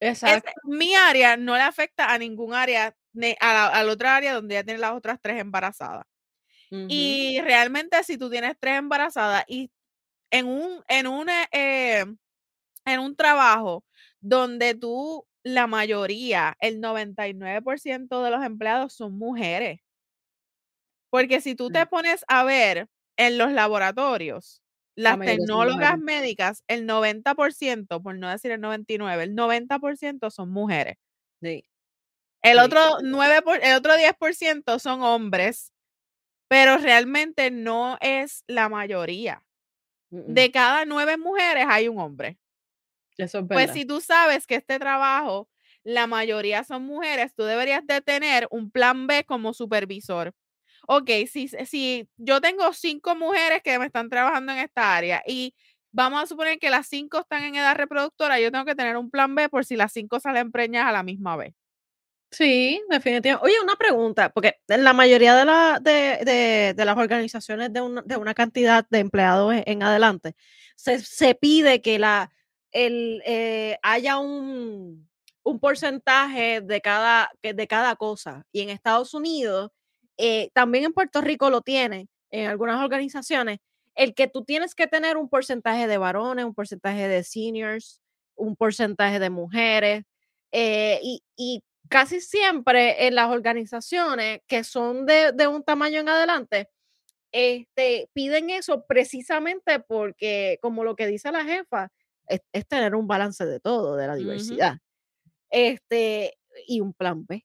[0.00, 0.50] Exacto.
[0.64, 2.94] mi área no le afecta a ningún área
[3.40, 6.04] a la, otra área donde ya tiene las otras tres embarazadas.
[6.88, 9.70] Y realmente si tú tienes tres embarazadas y
[10.32, 12.04] en un, en una, eh,
[12.84, 13.84] en un trabajo
[14.20, 19.80] donde tú, la mayoría, el 99% de los empleados son mujeres.
[21.10, 24.60] Porque si tú te pones a ver en los laboratorios,
[24.96, 30.96] las tecnólogas médicas, el 90%, por no decir el 99%, el 90% son mujeres.
[31.40, 31.64] Sí.
[32.44, 35.72] El otro, 9 el otro 10% son hombres,
[36.46, 39.42] pero realmente no es la mayoría.
[40.10, 42.38] De cada nueve mujeres hay un hombre.
[43.16, 45.48] Eso Pues si tú sabes que este trabajo,
[45.82, 50.32] la mayoría son mujeres, tú deberías de tener un plan B como supervisor.
[50.86, 55.54] Ok, si, si yo tengo cinco mujeres que me están trabajando en esta área y
[55.92, 59.10] vamos a suponer que las cinco están en edad reproductora, yo tengo que tener un
[59.10, 61.54] plan B por si las cinco salen preñas a la misma vez.
[62.34, 63.44] Sí, definitivamente.
[63.44, 68.34] Oye, una pregunta, porque la mayoría de, la, de, las organizaciones de una, de una,
[68.34, 70.34] cantidad de empleados en, adelante,
[70.74, 72.32] se, pide que la,
[72.72, 75.08] el, eh, haya un,
[75.44, 78.44] un porcentaje de cada, de cada cosa.
[78.50, 79.70] Y en Estados Unidos,
[80.16, 83.60] eh, también en Puerto Rico lo tienen, en algunas organizaciones,
[83.94, 88.00] el que tú tienes que tener un porcentaje de varones, un porcentaje de seniors,
[88.34, 90.02] un porcentaje de mujeres,
[90.50, 96.08] eh, y, y casi siempre en las organizaciones que son de, de un tamaño en
[96.08, 96.70] adelante,
[97.32, 101.90] este, piden eso precisamente porque, como lo que dice la jefa,
[102.28, 104.78] es, es tener un balance de todo, de la diversidad.
[105.50, 107.44] Este, y un plan B.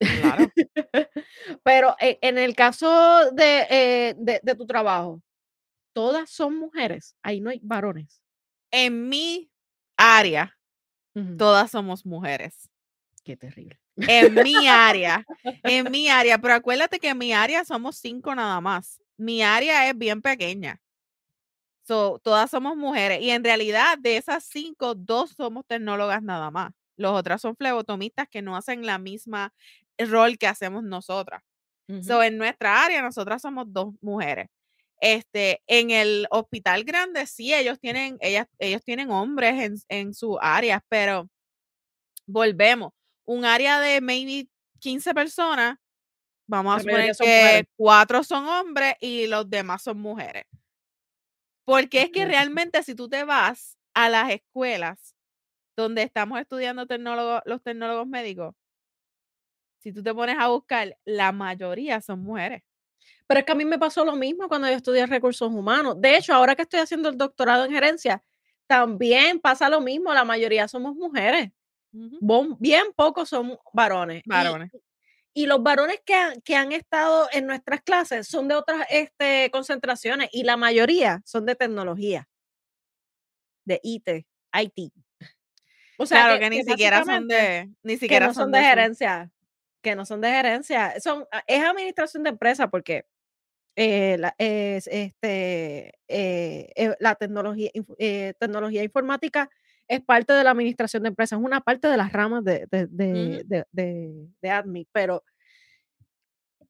[0.00, 0.46] Claro.
[1.64, 5.22] Pero eh, en el caso de, eh, de, de tu trabajo,
[5.94, 8.22] todas son mujeres, ahí no hay varones.
[8.72, 9.50] En mi
[9.96, 10.56] área,
[11.38, 12.67] todas somos mujeres.
[13.28, 13.78] Qué terrible.
[13.94, 15.22] En mi área,
[15.62, 19.02] en mi área, pero acuérdate que en mi área somos cinco nada más.
[19.18, 20.80] Mi área es bien pequeña.
[21.82, 26.72] So, todas somos mujeres y en realidad de esas cinco, dos somos tecnólogas nada más.
[26.96, 29.52] Los otras son flebotomistas que no hacen la misma
[29.98, 31.42] rol que hacemos nosotras.
[32.00, 34.48] So, en nuestra área, nosotras somos dos mujeres.
[35.02, 40.38] Este, en el hospital grande, sí, ellos tienen, ellas, ellos tienen hombres en, en sus
[40.40, 41.28] áreas, pero
[42.26, 42.92] volvemos.
[43.28, 44.48] Un área de maybe
[44.78, 45.76] 15 personas,
[46.46, 50.46] vamos a suponer que cuatro son hombres y los demás son mujeres.
[51.66, 55.14] Porque es que realmente si tú te vas a las escuelas
[55.76, 58.54] donde estamos estudiando tecnólogos, los tecnólogos médicos,
[59.80, 62.62] si tú te pones a buscar, la mayoría son mujeres.
[63.26, 66.00] Pero es que a mí me pasó lo mismo cuando yo estudié recursos humanos.
[66.00, 68.24] De hecho, ahora que estoy haciendo el doctorado en gerencia,
[68.66, 70.14] también pasa lo mismo.
[70.14, 71.50] La mayoría somos mujeres.
[71.92, 74.22] Bon- Bien pocos son varones.
[74.24, 74.70] Y- Varones.
[75.34, 79.50] Y, los varones que han, que han estado en nuestras clases son de otras este,
[79.52, 82.28] concentraciones y la mayoría son de tecnología,
[83.64, 84.92] de IT, IT.
[85.96, 89.30] O sea, claro que, ni siquiera son de, ni siquiera no son de gerencia,
[89.82, 93.06] que no son de gerencia, son, a- es administración de empresa porque
[93.76, 97.70] eh, la, es, este, eh, eh, la tecnología,
[98.40, 99.50] tecnología informática
[99.88, 102.86] es parte de la administración de empresas, es una parte de las ramas de, de,
[102.86, 105.24] de, de, de- admin, pero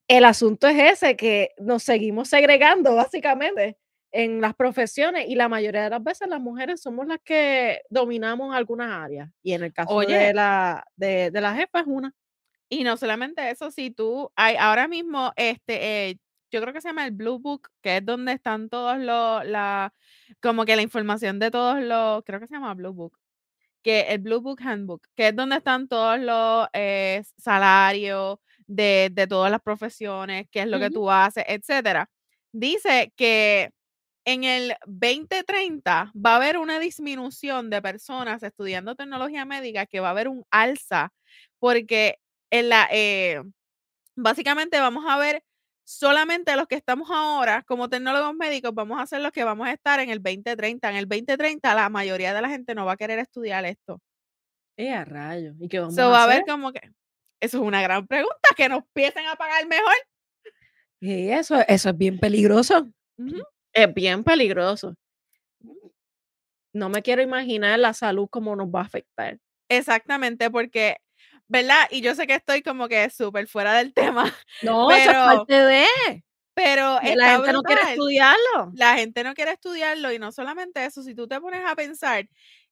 [0.07, 3.77] el asunto es ese, que nos seguimos segregando básicamente
[4.11, 8.55] en las profesiones y la mayoría de las veces las mujeres somos las que dominamos
[8.55, 10.16] algunas áreas y en el caso Oye.
[10.16, 12.14] de, la, de, de la jefa es una.
[12.71, 16.19] Y no solamente eso, si tú, hay ahora mismo, este, eh,
[16.51, 19.92] yo creo que se llama el Blue Book, que es donde están todos los, la,
[20.40, 23.18] como que la información de todos los, creo que se llama Blue Book,
[23.82, 29.26] que el Blue Book Handbook, que es donde están todos los eh, salarios de, de
[29.26, 32.11] todas las profesiones, qué es lo que tú haces, etcétera.
[32.53, 33.70] Dice que
[34.24, 40.09] en el 2030 va a haber una disminución de personas estudiando tecnología médica, que va
[40.09, 41.12] a haber un alza,
[41.59, 42.18] porque
[42.51, 43.42] en la, eh,
[44.16, 45.42] básicamente vamos a ver
[45.89, 49.72] solamente los que estamos ahora como tecnólogos médicos, vamos a ser los que vamos a
[49.72, 50.91] estar en el 2030.
[50.91, 53.99] En el 2030 la mayoría de la gente no va a querer estudiar esto.
[54.76, 55.57] Eh, a rayos.
[55.59, 56.45] ¿Y qué vamos So, a va a hacer?
[56.45, 56.80] ver como que,
[57.41, 59.95] eso es una gran pregunta, que nos empiecen a pagar mejor.
[61.01, 62.86] Y eso, eso es bien peligroso.
[63.72, 64.95] Es bien peligroso.
[66.74, 69.39] No me quiero imaginar la salud cómo nos va a afectar.
[69.70, 70.97] Exactamente, porque,
[71.49, 71.86] ¿verdad?
[71.90, 74.24] Y yo sé que estoy como que súper fuera del tema,
[74.62, 76.24] No, eso es Pero parte de.
[76.55, 78.70] pero La gente no quiere estudiarlo.
[78.74, 82.28] la gente no quiere estudiarlo y no solamente eso, si tú te pones a pensar,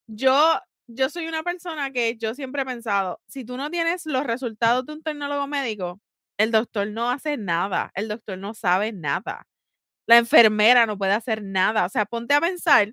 [0.06, 4.24] yo, yo soy una persona que yo siempre he pensado, si tú no tienes los
[4.24, 6.00] resultados de un tecnólogo médico,
[6.38, 9.46] el doctor no hace nada, el doctor no sabe nada,
[10.06, 12.92] la enfermera no puede hacer nada, o sea, ponte a pensar,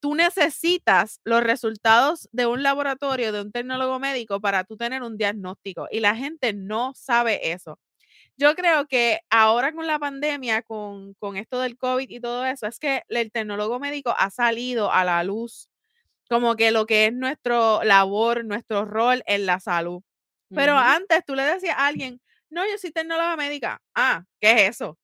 [0.00, 5.16] tú necesitas los resultados de un laboratorio, de un tecnólogo médico para tú tener un
[5.16, 7.78] diagnóstico y la gente no sabe eso
[8.38, 12.68] yo creo que ahora con la pandemia, con, con esto del COVID y todo eso,
[12.68, 15.68] es que el tecnólogo médico ha salido a la luz
[16.28, 20.02] como que lo que es nuestro labor, nuestro rol en la salud.
[20.54, 23.82] Pero antes tú le decías a alguien, no, yo soy tecnóloga médica.
[23.94, 24.98] Ah, ¿qué es eso?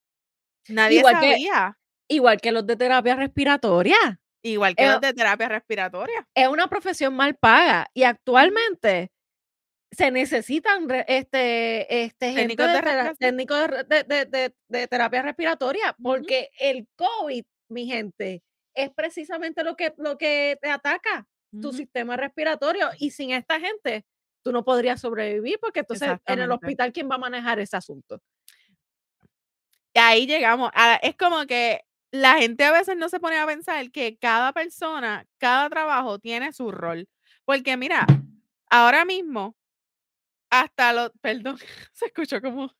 [0.69, 1.79] Nadie Igual que- sabía.
[2.07, 3.97] Igual que los de terapia respiratoria.
[4.45, 6.29] Igual que los de terapia respiratoria.
[6.35, 9.11] Es una profesión mal paga y actualmente
[9.91, 12.35] se necesitan este, este
[13.19, 18.43] Técnicos de, de de, de- terapia respiratoria porque el COVID, mi gente,
[18.75, 21.27] es precisamente lo que, lo que te ataca
[21.63, 24.05] tu sistema respiratorio y sin esta gente
[24.43, 28.21] tú no podrías sobrevivir porque entonces en el hospital quién va a manejar ese asunto.
[29.95, 30.71] Y ahí llegamos.
[30.75, 31.83] a- es como que
[32.15, 36.53] la gente a veces no se pone a pensar que cada persona, cada trabajo tiene
[36.53, 37.09] su rol.
[37.45, 38.07] Porque mira,
[38.71, 39.57] ahora mismo,
[40.51, 41.59] hasta los, perdón,
[41.93, 42.73] se escuchó como,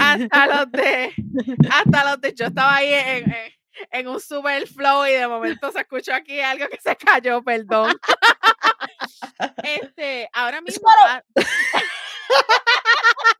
[0.00, 1.12] hasta los de,
[1.70, 3.52] hasta los de, yo estaba ahí en, en-
[3.90, 7.92] en un super flow y de momento se escuchó aquí algo que se cayó, perdón.
[9.62, 10.88] Este, ahora mismo.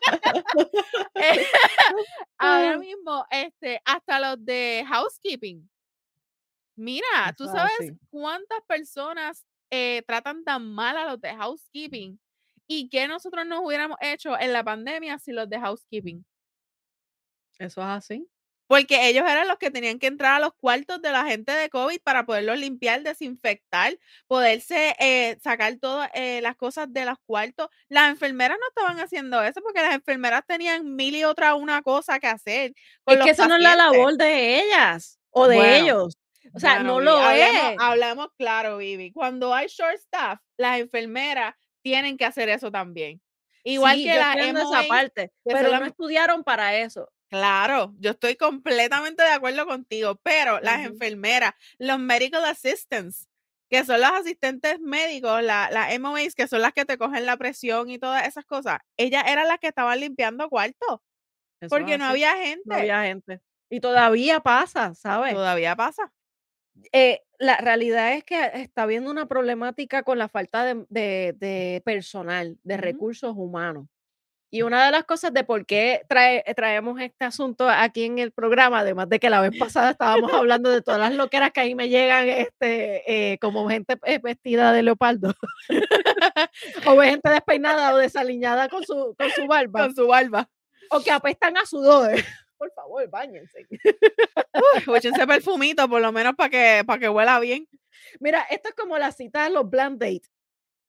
[1.14, 1.46] eh,
[2.38, 5.68] ahora mismo, este, hasta los de housekeeping.
[6.76, 7.92] Mira, tú sabes así.
[8.10, 12.18] cuántas personas eh, tratan tan mal a los de housekeeping
[12.66, 16.24] y qué nosotros nos hubiéramos hecho en la pandemia sin los de housekeeping.
[17.58, 18.26] Eso es así.
[18.72, 21.68] Porque ellos eran los que tenían que entrar a los cuartos de la gente de
[21.68, 27.68] COVID para poderlos limpiar, desinfectar, poderse eh, sacar todas eh, las cosas de los cuartos.
[27.90, 32.18] Las enfermeras no estaban haciendo eso porque las enfermeras tenían mil y otra una cosa
[32.18, 32.72] que hacer.
[33.04, 36.16] con Es los que eso no es la labor de ellas o de Bueno, ellos.
[36.54, 37.76] O sea, Bueno, no lo hablemos, es.
[37.78, 39.12] hablemos claro, Vivi.
[39.12, 43.20] Cuando hay short staff, las enfermeras tienen que hacer eso también.
[43.64, 47.10] Igual Sí, que entiendo esa parte, pero no estudiaron para eso.
[47.32, 53.26] Claro, yo estoy completamente de acuerdo contigo, pero las enfermeras, los medical assistants,
[53.70, 57.38] que son los asistentes médicos, la- las MOAs, que son las que te cogen la
[57.38, 61.00] presión y todas esas cosas, ellas eran las que estaban limpiando cuartos,
[61.70, 62.62] porque no había gente.
[62.66, 63.40] No había gente.
[63.70, 65.32] Y todavía pasa, ¿sabes?
[65.34, 66.12] Todavía pasa.
[66.92, 71.82] Eh, la realidad es que está habiendo una problemática con la falta de, de- de
[71.84, 73.88] personal, de recursos humanos.
[74.54, 78.32] Y una de las cosas de por qué trae- traemos este asunto aquí en el
[78.32, 81.74] programa, además de que la vez pasada estábamos hablando de todas las loqueras que ahí
[81.74, 85.34] me llegan este, eh, como gente eh, vestida de leopardo,
[86.86, 90.50] o gente despeinada o desaliñada con su, con su barba, Con su barba.
[90.90, 92.10] o que apestan a sudor.
[92.58, 93.66] Por favor, bañense.
[94.94, 97.66] Échense perfumito, por lo menos para que, para que huela bien.
[98.20, 100.22] Mira, esto es como la cita de los blind date.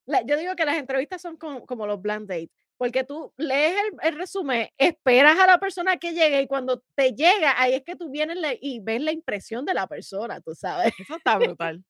[0.06, 2.52] La- yo digo que las entrevistas son como, como los blind date,
[2.84, 7.14] porque tú lees el, el resumen, esperas a la persona que llegue y cuando te
[7.14, 10.54] llega, ahí es que tú vienes la- y ves la impresión de la persona, tú
[10.54, 11.82] sabes, Eso está brutal.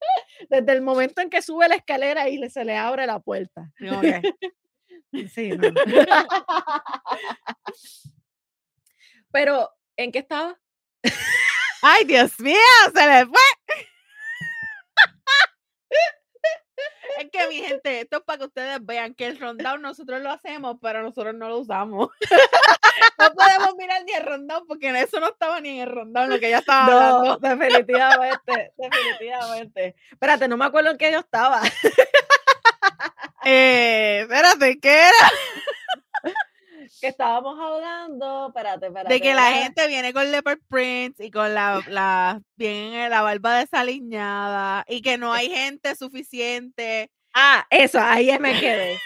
[0.50, 3.70] desde el momento en que sube la escalera y le- se le abre la puerta.
[3.78, 4.22] Como que,
[5.32, 5.72] Sí, no.
[9.30, 10.58] Pero, ¿en qué estaba?
[11.82, 12.56] Ay, Dios mío,
[12.92, 13.40] se le fue.
[17.18, 20.30] Es que mi gente, esto es para que ustedes vean que el rundown nosotros lo
[20.30, 22.10] hacemos, pero nosotros no lo usamos.
[23.18, 26.28] No podemos mirar ni el rundown porque en eso no estaba ni en el rundown
[26.30, 27.36] lo que ella estaba No, hablando.
[27.48, 29.96] definitivamente, definitivamente.
[30.10, 31.62] Espérate, no me acuerdo en qué yo estaba.
[33.44, 35.30] Eh, espérate, ¿qué era?
[37.00, 39.14] Que estábamos hablando, espérate, espérate.
[39.14, 43.58] De que la gente viene con leopard prints y con la, la, bien, la barba
[43.58, 47.10] desaliñada y que no hay gente suficiente.
[47.34, 48.98] Ah, eso, ahí me quedé.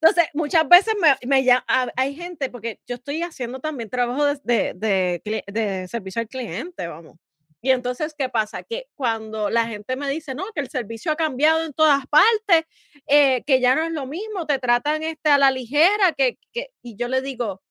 [0.00, 1.64] Entonces, muchas veces me, me llama,
[1.96, 6.86] hay gente, porque yo estoy haciendo también trabajo de, de, de de servicio al cliente,
[6.86, 7.16] vamos.
[7.62, 8.62] Y entonces, ¿qué pasa?
[8.62, 12.64] Que cuando la gente me dice, no, que el servicio ha cambiado en todas partes,
[13.08, 16.68] eh, que ya no es lo mismo, te tratan este, a la ligera, que, que,
[16.82, 17.62] y yo le digo,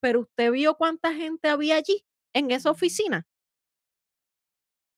[0.00, 3.26] pero usted vio cuánta gente había allí en esa oficina.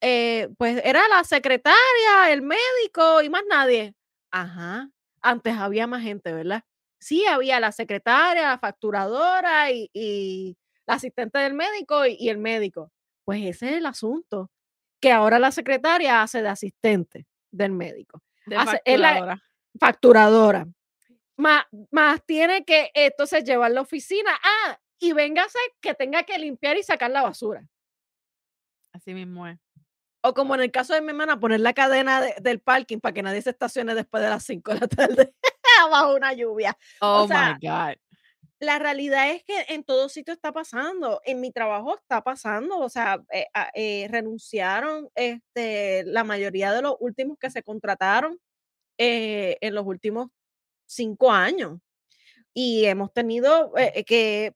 [0.01, 3.95] Eh, pues era la secretaria, el médico y más nadie.
[4.31, 4.91] Ajá,
[5.23, 6.63] antes había más gente, ¿verdad?
[7.01, 12.39] Sí, había la secretaria, la facturadora y, y la asistente del médico y, y el
[12.39, 12.93] médico.
[13.29, 14.51] Pues ese es el asunto,
[15.03, 19.43] que ahora la secretaria hace de asistente del médico, De Hace- es la- facturadora.
[19.79, 20.67] facturadora.
[21.37, 24.31] Más, más tiene que entonces llevar la oficina.
[24.43, 27.63] Ah, y véngase que tenga que limpiar y sacar la basura.
[28.95, 29.59] Así mismo es.
[30.23, 33.13] O como en el caso de mi hermana, poner la cadena de- del parking para
[33.13, 35.35] que nadie se estacione después de las 5 de la tarde
[35.91, 36.75] bajo una lluvia.
[37.03, 37.97] Oh sea, my God.
[38.61, 41.21] La realidad es que en todo sitio está pasando.
[41.25, 42.79] En mi trabajo está pasando.
[42.79, 48.41] O sea, eh, a- eh, renunciaron este, la mayoría de los últimos que se contrataron
[48.99, 50.29] eh, en los últimos
[50.87, 51.81] cinco años.
[52.55, 54.55] Y hemos tenido eh, que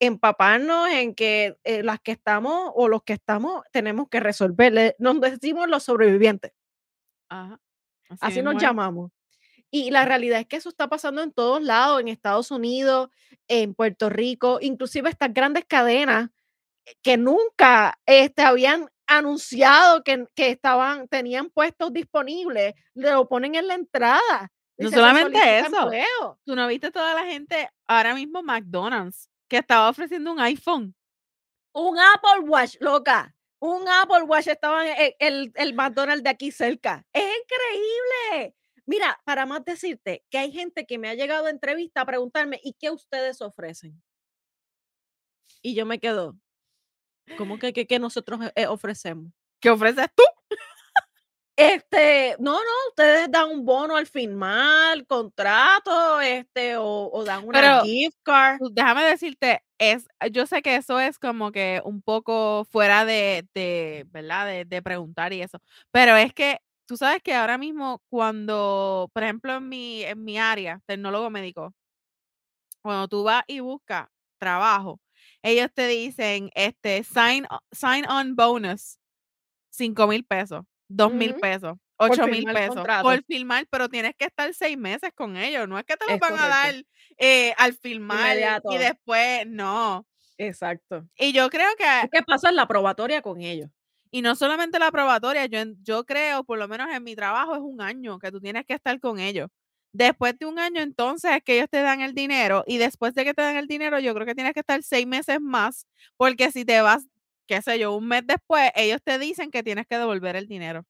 [0.00, 4.96] empaparnos en que las que estamos o los que estamos tenemos que resolver.
[4.98, 6.52] Nos decimos los sobrevivientes.
[7.30, 7.60] Ajá.
[8.20, 9.10] Así nos llamamos.
[9.70, 13.10] Y la realidad es que eso está pasando en todos lados, en Estados Unidos,
[13.48, 16.30] en Puerto Rico, inclusive estas grandes cadenas
[16.86, 23.66] eh, que nunca este, habían anunciado que, que estaban, tenían puestos disponibles, lo ponen en
[23.68, 24.52] la entrada.
[24.78, 25.82] No Dice, "Se solamente eso.
[25.82, 26.38] empleo".
[26.44, 30.94] Tú no viste toda la gente, ahora mismo McDonald's, que estaba ofreciendo un iPhone.
[31.74, 33.34] Un Apple Watch, loca.
[33.60, 37.04] Un Apple Watch estaba en el, el, el McDonald's de aquí cerca.
[37.12, 38.54] Es increíble.
[38.88, 42.58] Mira, para más decirte que hay gente que me ha llegado a entrevista a preguntarme,
[42.64, 44.02] ¿y qué ustedes ofrecen?
[45.60, 46.38] Y yo me quedo,
[47.36, 49.30] ¿cómo que, que, que nosotros eh, ofrecemos?
[49.60, 50.22] ¿Qué ofreces tú?
[51.54, 57.60] Este, no, no, ustedes dan un bono al firmar contrato, este, o, o dan una
[57.60, 58.60] Pero, gift card.
[58.70, 64.06] Déjame decirte, es, yo sé que eso es como que un poco fuera de, de
[64.08, 64.46] ¿verdad?
[64.46, 65.60] De, de preguntar y eso.
[65.90, 70.38] Pero es que tú sabes que ahora mismo cuando, por ejemplo, en mi, en mi
[70.38, 71.74] área, tecnólogo médico,
[72.82, 74.08] cuando tú vas y buscas
[74.38, 75.00] trabajo,
[75.42, 78.98] ellos te dicen, este, sign, sign on bonus,
[79.70, 83.02] 5 mil pesos, 2 mil pesos, por 8 mil pesos, contrato.
[83.02, 86.14] por firmar, pero tienes que estar seis meses con ellos, no es que te los
[86.14, 86.74] Es van a dar
[87.18, 88.72] eh, al Inmediato.
[88.72, 90.06] y después, no.
[90.38, 91.06] Exacto.
[91.18, 93.70] Y yo creo que, Es que pasas la probatoria con ellos.
[94.10, 97.60] Y no solamente la probatoria, yo, yo creo, por lo menos en mi trabajo, es
[97.60, 99.48] un año que tú tienes que estar con ellos.
[99.92, 103.24] Después de un año, entonces es que ellos te dan el dinero y después de
[103.24, 105.86] que te dan el dinero, yo creo que tienes que estar seis meses más,
[106.16, 107.06] porque si te vas,
[107.46, 110.84] qué sé yo, un mes después, ellos te dicen que tienes que devolver el dinero.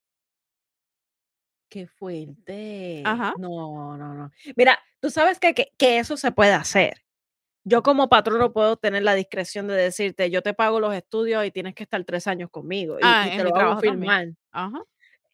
[1.69, 3.03] Qué fuerte.
[3.05, 3.35] Ajá.
[3.39, 4.31] No, no, no.
[4.57, 7.03] Mira, tú sabes que, que, que eso se puede hacer.
[7.65, 11.51] Yo como patrono puedo tener la discreción de decirte, yo te pago los estudios y
[11.51, 14.29] tienes que estar tres años conmigo y, Ah, y te lo hago firmar.
[14.53, 14.83] Ajá.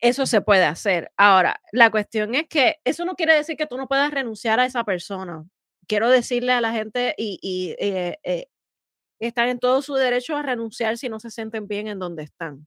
[0.00, 1.10] Eso se puede hacer.
[1.16, 4.66] Ahora, la cuestión es que eso no quiere decir que tú no puedas renunciar a
[4.66, 5.44] esa persona.
[5.86, 8.46] Quiero decirle a la gente y, y, eh, eh,
[9.20, 12.66] están en todo su derecho a renunciar si no se sienten bien en donde están,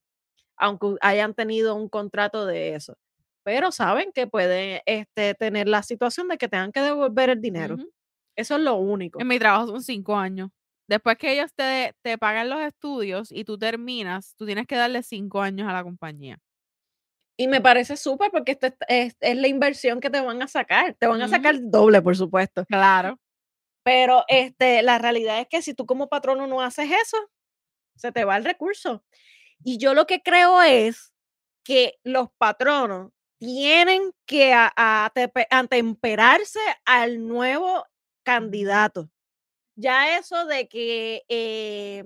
[0.56, 2.96] aunque hayan tenido un contrato de eso.
[3.44, 7.76] Pero saben que pueden este, tener la situación de que tengan que devolver el dinero.
[8.38, 9.20] Eso es lo único.
[9.20, 10.50] En mi trabajo son cinco años.
[10.88, 15.02] Después que ellos te, te pagan los estudios y tú terminas, tú tienes que darle
[15.02, 16.38] cinco años a la compañía.
[17.36, 20.48] Y me parece súper porque esto es, es- es la inversión que te van a
[20.48, 20.94] sacar.
[20.94, 22.64] Te van a sacar doble, por supuesto.
[22.66, 23.18] Claro.
[23.84, 27.16] Pero este, la realidad es que si tú como patrono no haces eso,
[27.96, 29.04] se te va el recurso.
[29.64, 31.12] Y yo lo que creo es
[31.64, 37.84] que los patronos tienen que a- a- atepe- atemperarse al nuevo
[38.32, 39.08] candidato.
[39.76, 42.04] Ya eso de que eh,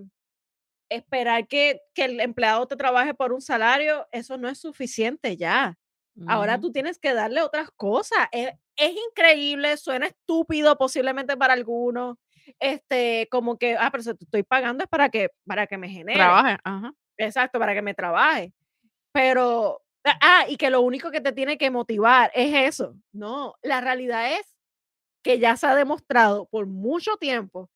[0.91, 5.79] esperar que, que el empleado te trabaje por un salario, eso no es suficiente ya.
[6.27, 6.63] Ahora Ujú.
[6.63, 8.29] tú tienes que darle otras cosas.
[8.31, 12.19] Es, es increíble, suena estúpido posiblemente para algunos.
[12.61, 15.89] Este, como que, ah, pero si te estoy pagando es para que, para que me
[15.89, 16.19] genere.
[16.19, 16.59] Trabaje.
[16.65, 16.93] Ajá.
[17.17, 18.53] Exacto, para que me trabaje.
[19.13, 22.95] Pero, ah, ah, y que lo único que te tiene que motivar es eso.
[23.13, 24.47] No, la realidad es
[25.23, 27.71] que ya se ha demostrado por mucho tiempo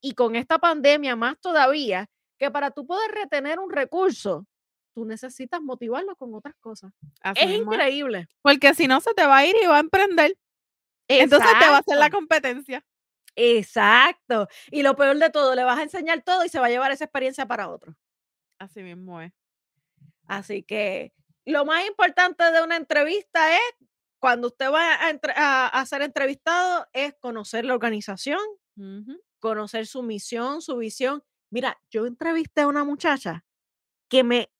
[0.00, 2.08] y con esta pandemia más todavía,
[2.38, 4.46] que para tú poder retener un recurso,
[4.94, 6.92] tú necesitas motivarlo con otras cosas.
[7.20, 8.28] Así Es mismo increíble.
[8.42, 10.36] Porque si no, se te va a ir y va a emprender.
[11.08, 12.84] Entonces te va a hacer la Exacto, competencia.
[13.36, 14.48] Exacto.
[14.70, 16.92] Y lo peor de todo, le vas a enseñar todo y se va a llevar
[16.92, 17.94] esa experiencia para otro.
[18.58, 19.32] Así mismo es.
[20.26, 21.12] Así que
[21.44, 23.88] lo más importante de una entrevista es,
[24.24, 28.38] cuando usted va a, entre- a- a ser entrevistado, es conocer la organización,
[29.38, 31.22] conocer su misión, su visión.
[31.50, 33.44] Mira, yo entrevisté a una muchacha
[34.08, 34.50] que me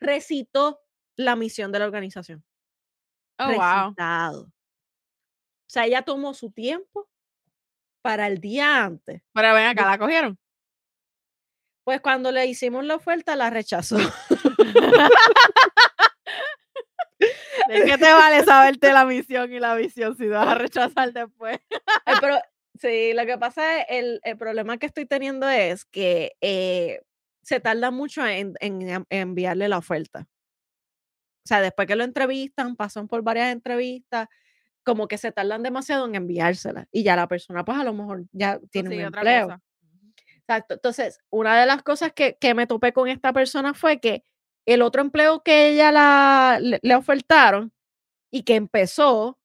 [0.00, 0.80] recitó
[1.16, 2.42] la misión de la organización.
[3.38, 4.40] Oh, wow.
[4.40, 7.10] O sea, ella tomó su tiempo
[8.00, 9.20] para el día antes.
[9.34, 10.38] Pero ven acá, ¿la cogieron?
[11.84, 13.98] Pues cuando le hicimos la oferta, la rechazó.
[17.68, 21.58] ¿De qué te vale saberte la misión y la visión si vas a rechazar después?
[22.06, 22.38] Eh, Pero
[22.80, 27.02] sí, lo que pasa es, el, el problema que estoy teniendo es que eh,
[27.42, 30.28] se tarda mucho en, en en enviarle la oferta.
[31.44, 34.28] O sea, después que lo entrevistan, pasan por varias entrevistas,
[34.84, 36.86] como que se tardan demasiado en enviársela.
[36.92, 39.58] Y ya la persona, pues a lo mejor ya tiene un empleo.
[40.36, 40.74] Exacto.
[40.74, 44.24] Entonces, una de las cosas que, que me topé con esta persona fue que
[44.74, 47.72] el otro empleo que ella la, le, le ofertaron
[48.30, 49.38] y que empezó,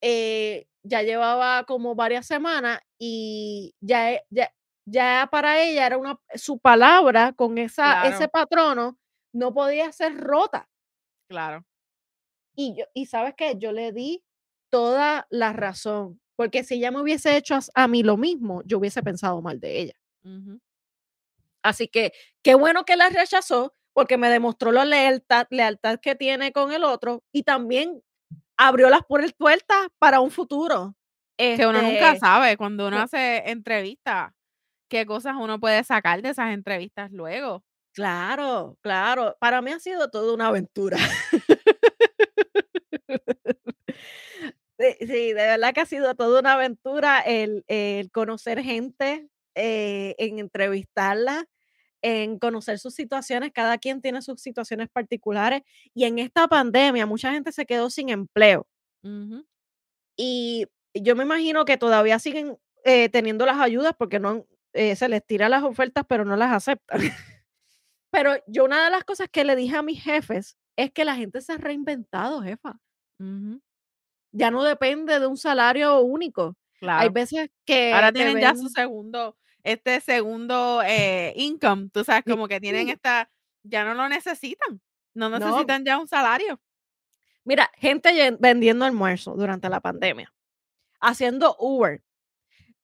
[0.00, 4.52] eh, ya llevaba como varias semanas y ya, e- ya,
[4.84, 8.96] ya para ella era una, su palabra con esa, ese patrono
[9.32, 10.68] no podía ser rota.
[11.28, 11.64] Claro.
[12.54, 14.22] Y, yo, y sabes qué, yo le di
[14.70, 19.02] toda la razón, porque si ella me hubiese hecho a mí lo mismo, yo hubiese
[19.02, 19.94] pensado mal de ella.
[21.62, 26.52] Así que qué bueno que la rechazó porque me demostró la lealtad, lealtad que tiene
[26.52, 28.02] con el otro y también
[28.58, 30.94] abrió las puer- puertas para un futuro.
[31.38, 33.02] Que uno nunca Este, sabe cuando uno no.
[33.04, 34.32] hace entrevistas.
[34.90, 37.64] qué cosas uno puede sacar de esas entrevistas luego.
[37.94, 39.34] Claro, claro.
[39.40, 40.98] Para mí ha sido toda una aventura.
[44.78, 50.14] Sí, sí, de verdad que ha sido toda una aventura el, el conocer gente, eh,
[50.18, 51.46] en entrevistarla,
[52.06, 53.50] en conocer sus situaciones.
[53.52, 55.62] Cada quien tiene sus situaciones particulares.
[55.92, 58.66] Y en esta pandemia, mucha gente se quedó sin empleo.
[60.16, 65.08] Y yo me imagino que todavía siguen eh, teniendo las ayudas porque no eh, se
[65.08, 67.00] les tira las ofertas, pero no las aceptan.
[68.10, 71.16] pero yo una de las cosas que le dije a mis jefes es que la
[71.16, 72.78] gente se ha reinventado, jefa.
[74.32, 76.48] Ya no depende de un salario único.
[76.48, 77.12] Hay Claro.
[77.12, 79.36] veces que Ahora tienen ya su segundo,
[79.66, 83.30] este segundo eh, income, tú sabes, como que tienen esta,
[83.62, 84.80] ya no lo necesitan,
[85.14, 85.38] no No.
[85.38, 86.60] necesitan ya un salario.
[87.44, 90.32] Mira, gente vendiendo almuerzo durante la pandemia,
[91.00, 92.02] haciendo Uber,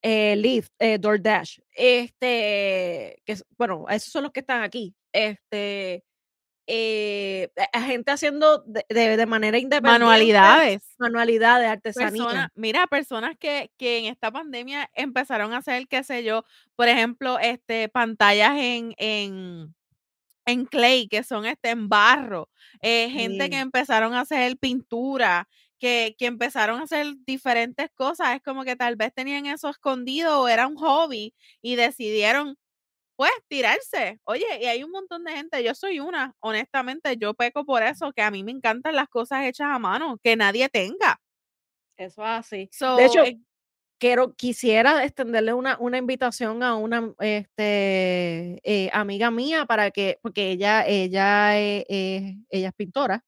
[0.02, 6.04] eh, Lyft, eh, DoorDash, este, que bueno, esos son los que están aquí, este,
[6.66, 10.82] eh, a gente haciendo de, de- de manera independiente Manualidades.
[10.98, 12.10] manualidades, artesanía.
[12.24, 16.44] Personas, mira, personas que, que en esta pandemia empezaron a hacer, qué sé yo,
[16.76, 19.74] por ejemplo, este, pantallas en, en,
[20.46, 22.48] en clay, que son este, en barro,
[22.80, 25.48] eh, gente que empezaron a hacer pintura,
[25.78, 30.40] que, que empezaron a hacer diferentes cosas, es como que tal vez tenían eso escondido
[30.42, 32.56] o era un hobby y decidieron,
[33.16, 34.18] pues, tirarse.
[34.24, 38.12] Oye, y hay un montón de gente, yo soy una, honestamente, yo peco por eso,
[38.12, 41.20] que a mí me encantan las cosas hechas a mano, que nadie tenga.
[41.96, 42.68] Eso es así.
[42.72, 43.38] So, de hecho, eh,
[44.00, 50.50] quiero, quisiera extenderle una, una invitación a una este, eh, amiga mía para que, porque
[50.52, 53.24] ella, ella, eh, eh, ella es pintora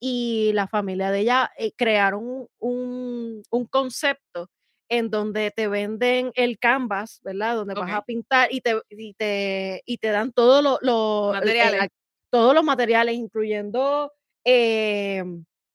[0.00, 4.48] y la familia de ella eh, crearon un, un- un concepto
[4.90, 7.56] en donde te venden el canvas, ¿verdad?
[7.56, 11.56] Donde vas a pintar y te, y te, y te dan todos los lo, el-
[11.60, 11.80] el Materiales.
[11.80, 11.90] ac-
[12.30, 14.12] todos los materiales, incluyendo
[14.44, 15.24] eh,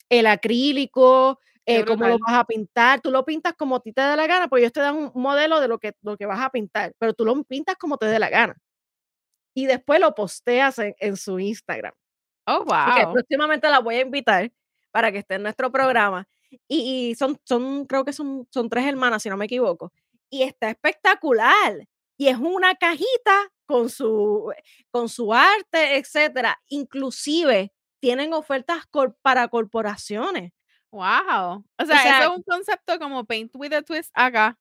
[0.09, 3.01] el acrílico, eh, cómo lo vas a pintar.
[3.01, 5.11] Tú lo pintas como a ti te dé la gana, porque ellos te dan un
[5.15, 8.05] modelo de lo que, lo que vas a pintar, pero tú lo pintas como te
[8.07, 8.55] dé la gana.
[9.55, 11.93] Y después lo posteas en, en su Instagram.
[12.47, 13.13] Oh, wow.
[13.13, 14.51] próximamente la voy a invitar
[14.91, 16.27] para que esté en nuestro programa.
[16.67, 19.91] Y, y son, son, creo que son, son tres hermanas, si no me equivoco.
[20.29, 21.87] Y está espectacular.
[22.17, 24.51] Y es una cajita con su,
[24.91, 26.59] con su arte, etcétera.
[26.69, 30.51] Inclusive tienen ofertas cor- para corporaciones.
[30.91, 31.65] Wow.
[31.77, 34.57] O sea, sea, eso es un concepto como Paint with a Twist acá.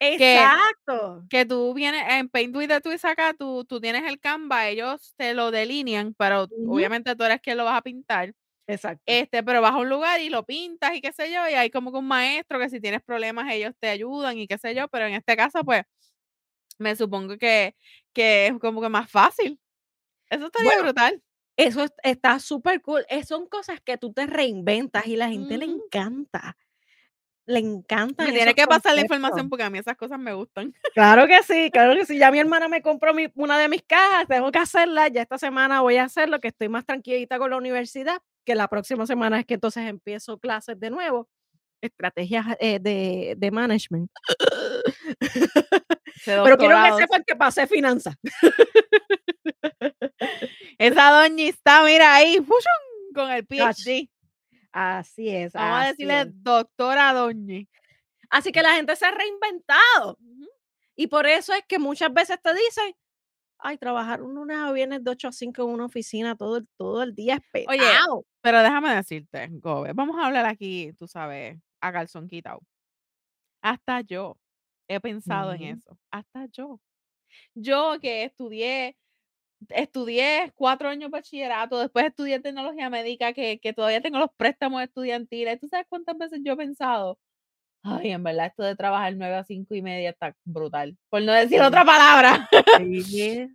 [0.00, 1.24] Exacto.
[1.30, 5.14] Que tú vienes en Paint with a Twist acá, tú, tú tienes el Canva, ellos
[5.16, 8.34] te lo delinean, pero obviamente tú eres quien lo vas a pintar.
[8.66, 9.02] Exacto.
[9.06, 11.70] Este, pero vas a un lugar y lo pintas y qué sé yo, y hay
[11.70, 14.88] como que un maestro que si tienes problemas ellos te ayudan y qué sé yo,
[14.88, 15.82] pero en este caso, pues,
[16.78, 17.74] me supongo que,
[18.12, 19.58] que es como que más fácil.
[20.28, 21.22] Eso estaría Bueno, brutal.
[21.56, 23.06] Eso es- está súper cool.
[23.08, 26.56] Eh, son cosas que tú te reinventas y la gente le encanta.
[27.46, 30.74] Le encantan Me tiene que pasar la información porque a mí esas cosas me gustan.
[30.94, 32.18] Claro que sí, claro que sí.
[32.18, 35.08] Ya mi hermana me compró mi- una de mis cajas, tengo que hacerla.
[35.08, 38.68] Ya esta semana voy a hacerlo, que estoy más tranquilita con la universidad, que la
[38.68, 41.28] próxima semana es que entonces empiezo clases de nuevo.
[41.82, 44.10] Estrategias eh, de, de management.
[46.24, 48.16] Pero quiero que sepan que pasé finanzas.
[50.78, 53.14] Esa doña está, mira ahí, ¡fushun!
[53.14, 54.08] con el PhD.
[54.72, 55.52] Así es.
[55.54, 56.42] Vamos a decirle es.
[56.42, 57.64] doctora doña.
[58.28, 60.18] Así que la gente se ha reinventado.
[60.96, 62.94] Y por eso es que muchas veces te dicen,
[63.58, 66.68] ay, trabajar un lunes a viernes de 8 a 5 en una oficina todo, el-
[66.76, 67.80] todo el día es Oye.
[68.46, 72.60] Pero déjame decirte, Gobe, vamos a hablar aquí, tú sabes, a calzón quitado.
[73.60, 74.36] Hasta yo
[74.86, 75.72] he pensado en Ujú.
[75.72, 75.98] eso.
[76.12, 76.80] Hasta yo.
[77.54, 78.96] Yo que estudié,
[79.70, 85.58] estudié cuatro años bachillerato, después estudié tecnología médica, que, que todavía tengo los préstamos estudiantiles.
[85.58, 87.18] ¿Tú sabes cuántas veces yo he pensado?
[87.82, 90.96] Ay, en verdad, esto de trabajar 9 a 5 y media está brutal.
[91.08, 92.48] Por no decir otra palabra.
[92.78, 93.48] Sí.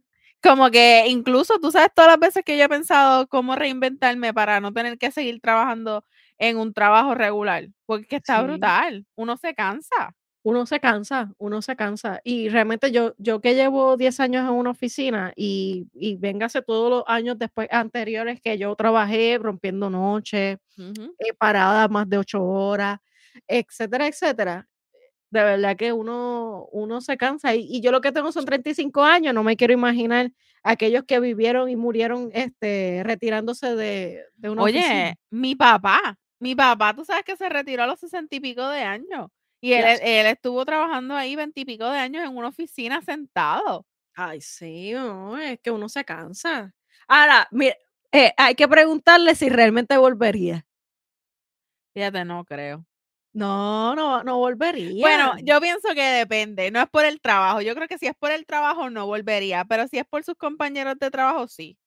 [0.43, 4.59] Como que incluso tú sabes todas las veces que yo he pensado cómo reinventarme para
[4.59, 6.03] no tener que seguir trabajando
[6.39, 8.45] en un trabajo regular, porque está Sí.
[8.47, 10.15] brutal, uno se cansa.
[10.43, 12.19] Uno se cansa, uno se cansa.
[12.23, 16.89] Y realmente yo, yo que llevo 10 años en una oficina y, y véngase todos
[16.89, 21.13] los años después anteriores que yo trabajé rompiendo noches, Ujú.
[21.19, 22.99] eh, parada más de 8 horas,
[23.47, 24.67] etcétera, etcétera.
[25.31, 27.55] De verdad que uno, uno se cansa.
[27.55, 30.31] Y, y yo lo que tengo son 35 años, no me quiero imaginar
[30.63, 35.09] aquellos que vivieron y murieron este, retirándose de, de una oficina.
[35.09, 38.67] Oye, mi papá, mi papá, tú sabes que se retiró a los sesenta y pico
[38.69, 39.27] de años
[39.61, 43.85] Y él, él estuvo trabajando ahí veintipico de años en una oficina sentado.
[44.15, 46.73] Ay, sí, no, es que uno se cansa.
[47.07, 47.75] Ahora, mira,
[48.11, 50.65] eh, hay que preguntarle si realmente volvería.
[51.93, 52.85] Fíjate, no creo.
[53.33, 55.01] No, no, no volvería.
[55.01, 57.61] Bueno, yo pienso que depende, no es por el trabajo.
[57.61, 60.35] Yo creo que si es por el trabajo no volvería, pero si es por sus
[60.35, 61.77] compañeros de trabajo, sí.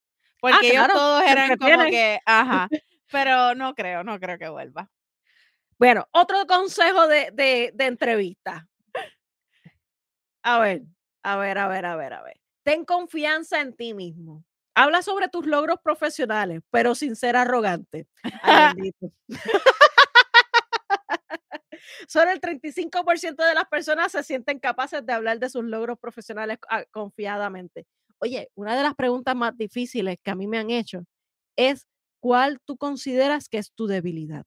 [0.41, 2.69] Porque ellos Ah, claro, todos eran como que, ajá,
[3.11, 4.91] pero no creo, no creo que vuelva.
[5.79, 8.67] Bueno, otro consejo de, de, de entrevista.
[10.43, 10.83] A ver,
[11.23, 12.41] a ver, a ver, a ver, a ver.
[12.63, 14.45] Ten confianza en ti mismo.
[14.75, 18.07] Habla sobre tus logros profesionales, pero sin ser arrogante.
[18.43, 18.93] Ay.
[22.09, 26.59] Solo el 35% de las personas se sienten capaces de hablar de sus logros profesionales
[26.71, 27.87] ah, confiadamente.
[28.19, 31.05] Oye, una de las preguntas más difíciles que a mí me han hecho
[31.57, 31.87] es
[32.21, 34.45] ¿cuál tú consideras que es tu debilidad?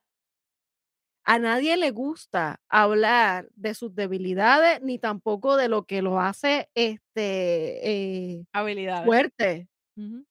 [1.24, 6.68] A nadie le gusta hablar de sus debilidades ni tampoco de lo que lo hace
[6.74, 9.20] este eh, Habilidades.
[9.34, 9.68] fuerte.
[9.96, 10.26] Ujú.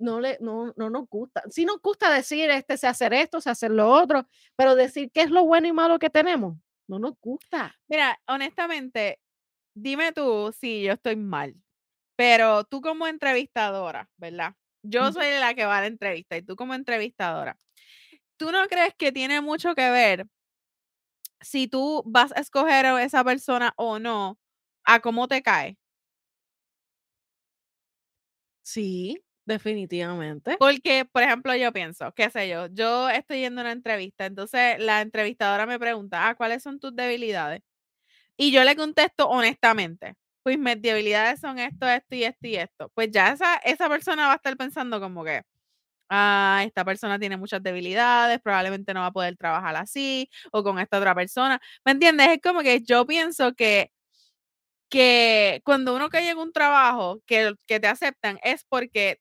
[0.00, 1.42] No, le, no, no nos gusta.
[1.50, 4.26] Sí nos gusta decir, este, sé hacer esto, sé hacer lo otro,
[4.56, 6.56] pero decir qué es lo bueno y malo que tenemos,
[6.88, 7.76] no nos gusta.
[7.86, 9.20] Mira, honestamente,
[9.74, 11.54] dime tú si yo estoy mal,
[12.16, 14.54] pero tú como entrevistadora, ¿verdad?
[14.82, 17.58] Yo soy la que va a la entrevista y tú como entrevistadora,
[18.38, 20.26] ¿tú no crees que tiene mucho que ver
[21.40, 24.38] si tú vas a escoger a esa persona o no
[24.84, 25.76] a cómo te cae?
[28.62, 30.56] Sí, definitivamente.
[30.58, 34.78] Porque, por ejemplo, yo pienso, qué sé yo, yo estoy yendo a una entrevista, entonces
[34.78, 37.62] la entrevistadora me pregunta, ah, ¿cuáles son tus debilidades?
[38.36, 42.90] Y yo le contesto honestamente, pues mis debilidades son esto, esto y esto y esto.
[42.94, 45.42] Pues ya esa, esa persona va a estar pensando como que,
[46.10, 50.78] ah, esta persona tiene muchas debilidades, probablemente no va a poder trabajar así o con
[50.80, 51.60] esta otra persona.
[51.84, 52.28] ¿Me entiendes?
[52.30, 53.92] Es como que yo pienso que,
[54.88, 59.20] que cuando uno cae en un trabajo que, que te aceptan es porque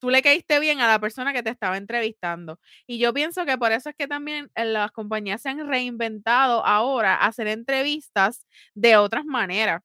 [0.00, 2.58] tú le caíste bien a la persona que te estaba entrevistando.
[2.86, 6.64] Y yo pienso que por eso es que también eh, las compañías se han reinventado
[6.66, 9.82] ahora a hacer entrevistas de otras maneras.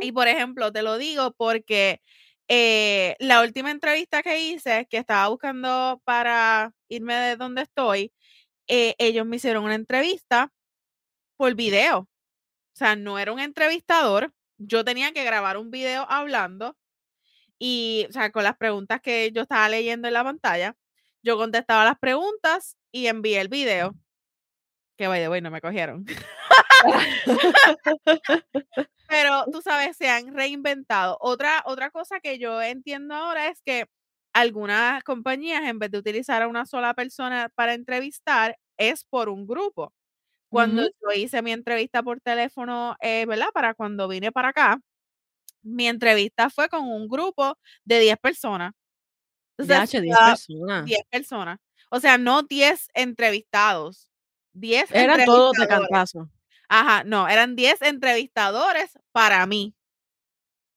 [0.00, 2.00] Y por ejemplo, te lo digo porque
[2.48, 8.12] eh, la última entrevista que hice, que estaba buscando para irme de donde estoy,
[8.68, 10.52] eh, ellos me hicieron una entrevista
[11.36, 12.00] por video.
[12.00, 12.08] O
[12.76, 14.32] sea, no era un entrevistador.
[14.58, 16.76] Yo tenía que grabar un video hablando
[17.58, 20.76] y, o sea, con las preguntas que yo estaba leyendo en la pantalla,
[21.22, 23.94] yo contestaba las preguntas y envié el video.
[24.96, 26.04] Que by the way, no me cogieron.
[29.08, 31.16] Pero tú sabes, se han reinventado.
[31.20, 33.86] Otra, otra cosa que yo entiendo ahora es que
[34.32, 39.46] algunas compañías, en vez de utilizar a una sola persona para entrevistar, es por un
[39.46, 39.92] grupo.
[40.48, 43.48] Cuando yo hice mi entrevista por teléfono, eh, ¿verdad?
[43.54, 44.80] Para cuando vine para acá,
[45.64, 48.74] mi entrevista fue con un grupo de 10 personas.
[49.58, 50.84] Entonces, Ya, che, 10 cada- personas.
[50.86, 51.58] 10 personas.
[51.90, 54.10] O sea, no 10 entrevistados,
[54.54, 56.30] 10 Eran todos de cantazo.
[56.68, 59.74] Ajá, no, eran 10 entrevistadores para mí.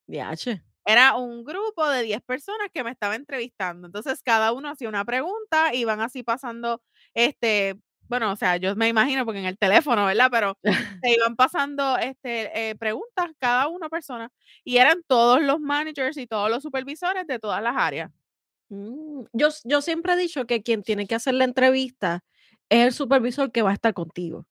[0.08, 0.62] Ya, che.
[0.86, 3.88] Era un grupo de 10 personas que me estaba entrevistando.
[3.88, 6.82] Entonces, cada uno hacía una pregunta, iban así pasando,
[7.14, 7.76] este,
[8.10, 10.30] bueno, o sea, yo me imagino porque en el teléfono, ¿verdad?
[10.32, 10.58] Pero
[11.03, 14.30] se iban pasando este, eh, preguntas cada una persona
[14.64, 18.12] y eran todos los managers y todos los supervisores de todas las áreas.
[18.70, 22.24] Mm, Yo, yo siempre he dicho que quien tiene que hacer la entrevista
[22.70, 24.45] es el supervisor que va a estar contigo.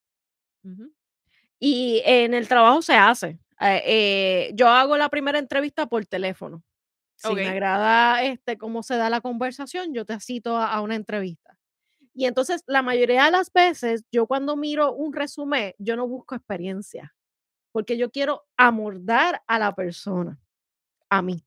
[1.58, 3.38] Y en el trabajo se hace.
[3.60, 6.62] Eh, eh, yo hago la primera entrevista por teléfono.
[7.16, 10.96] Si me agrada este, cómo se da la conversación, yo te cito a, a una
[10.96, 11.56] entrevista.
[12.18, 16.34] Y entonces, la mayoría de las veces, yo cuando miro un resumen, yo no busco
[16.34, 17.14] experiencia,
[17.72, 20.40] porque yo quiero amordar a la persona,
[21.10, 21.44] a mí.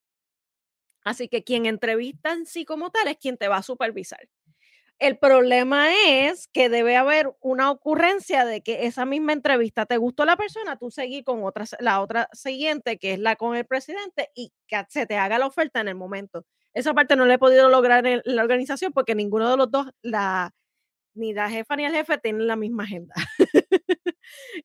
[1.04, 4.20] Así que quien entrevista en sí como tal es quien te va a supervisar.
[5.00, 10.26] El problema es que debe haber una ocurrencia de que esa misma entrevista te gustó
[10.26, 14.30] la persona, tú seguir con otra, la otra siguiente, que es la con el presidente,
[14.36, 16.46] y que se te haga la oferta en el momento.
[16.80, 19.88] Esa parte no la he podido lograr en la organización porque ninguno de los dos,
[20.02, 20.54] la,
[21.14, 23.14] ni la jefa ni el jefe, tienen la misma agenda.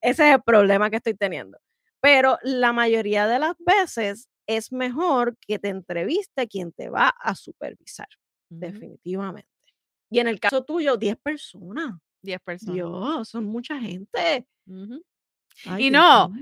[0.00, 1.58] Ese es el problema que estoy teniendo.
[2.00, 7.34] Pero la mayoría de las veces es mejor que te entreviste quien te va a
[7.34, 8.06] supervisar,
[8.48, 9.50] definitivamente.
[10.08, 11.94] Y en el caso tuyo, 10 personas.
[12.22, 12.74] 10 personas.
[12.76, 14.46] Dios, son mucha gente.
[14.66, 15.02] Ujú.
[15.66, 16.32] Ay, Y no.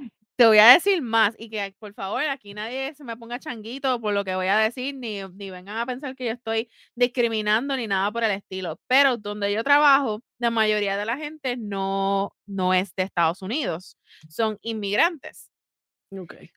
[0.43, 4.01] Te voy a decir más y que por favor aquí nadie se me ponga changuito
[4.01, 7.77] por lo que voy a decir, ni, ni vengan a pensar que yo estoy discriminando
[7.77, 8.81] ni nada por el estilo.
[8.89, 13.97] Pero donde yo trabajo, la mayoría de la gente no, no es de Estados Unidos,
[14.29, 15.49] son inmigrantes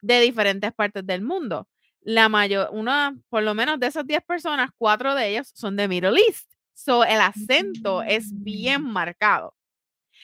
[0.02, 1.68] de diferentes partes del mundo.
[2.02, 5.88] La mayor, una, por lo menos de esas 10 personas, cuatro de ellos son de
[5.88, 6.50] Middle East.
[6.74, 8.92] So, el acento es bien Mm.
[8.92, 9.56] marcado.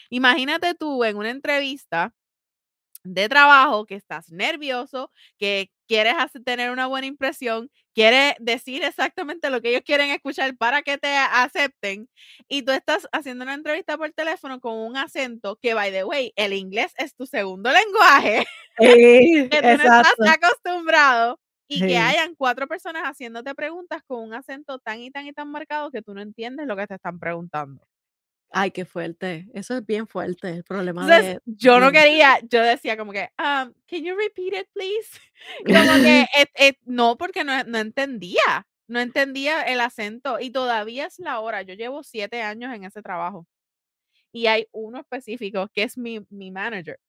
[0.09, 2.14] Imagínate tú en una entrevista
[3.04, 9.49] de trabajo que estás nervioso, que quieres hacer- tener una buena impresión, quieres decir exactamente
[9.49, 12.08] lo que ellos quieren escuchar para que te acepten
[12.47, 16.32] y tú estás haciendo una entrevista por teléfono con un acento que, by the way,
[16.36, 18.45] el inglés es tu segundo lenguaje,
[18.80, 24.34] Sí, que tú no estás acostumbrado y que hayan cuatro personas haciéndote preguntas con un
[24.34, 27.20] acento tan y tan y tan marcado que tú no entiendes lo que te están
[27.20, 27.86] preguntando.
[28.52, 29.47] Ay, qué fuerte.
[29.54, 30.49] Eso es bien fuerte.
[30.49, 31.41] El problema Entonces, de.
[31.45, 35.10] yo no quería, yo decía como que, um, can you repeat it, please?
[35.66, 41.06] Como que, et- et- no, porque no, no entendía, no entendía el acento y todavía
[41.06, 41.62] es la hora.
[41.62, 43.47] Yo llevo siete años en ese trabajo
[44.34, 46.99] y hay uno específico que es mi, mi manager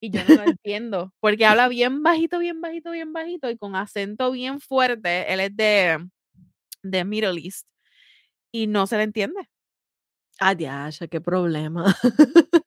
[0.00, 3.76] y yo no lo entiendo porque habla bien bajito, bien bajito, bien bajito y con
[3.76, 5.32] acento bien fuerte.
[5.32, 6.06] Él es de,
[6.82, 7.66] de Middle East
[8.52, 9.48] y no se le entiende.
[10.56, 11.84] Diache, qué problema.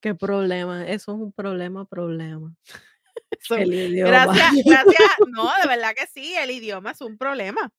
[0.00, 0.86] Qué problema.
[0.86, 2.52] Eso es un problema, problema.
[3.40, 4.10] So, El idioma.
[4.10, 5.10] gracias, gracias.
[5.28, 7.70] No, de verdad que sí, el idioma es un problema.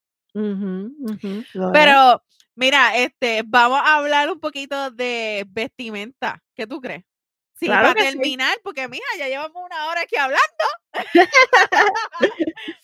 [1.74, 2.24] Pero,
[2.55, 6.43] mira, este, vamos a hablar un poquito de vestimenta.
[6.55, 7.03] ¿Qué tú crees?
[7.53, 8.11] Sí, Claro para sí.
[8.11, 10.43] terminar, porque mija, ya llevamos una hora aquí hablando.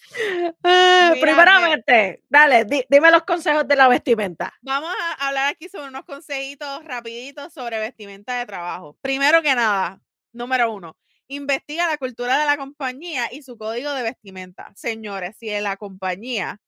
[0.63, 4.53] Ah, primeramente, dale, di- dime los consejos de la vestimenta.
[4.61, 8.97] Vamos a hablar aquí sobre unos consejitos rapiditos sobre vestimenta de trabajo.
[9.01, 9.99] Primero que nada,
[10.31, 10.97] número uno,
[11.27, 14.71] investiga la cultura de la compañía y su código de vestimenta.
[14.75, 16.59] Señores, si en la compañía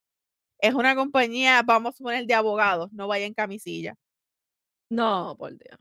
[0.60, 3.96] es una compañía, vamos a poner de abogados, no vaya en camisilla.
[4.90, 5.80] No, por Dios.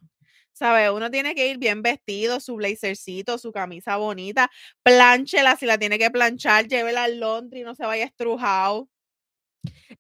[0.55, 0.89] ¿Sabes?
[0.91, 4.51] Uno tiene que ir bien vestido, su blazercito, su camisa bonita,
[4.85, 8.89] plánchela si la tiene que planchar, llévela al laundry, no se vaya estrujado.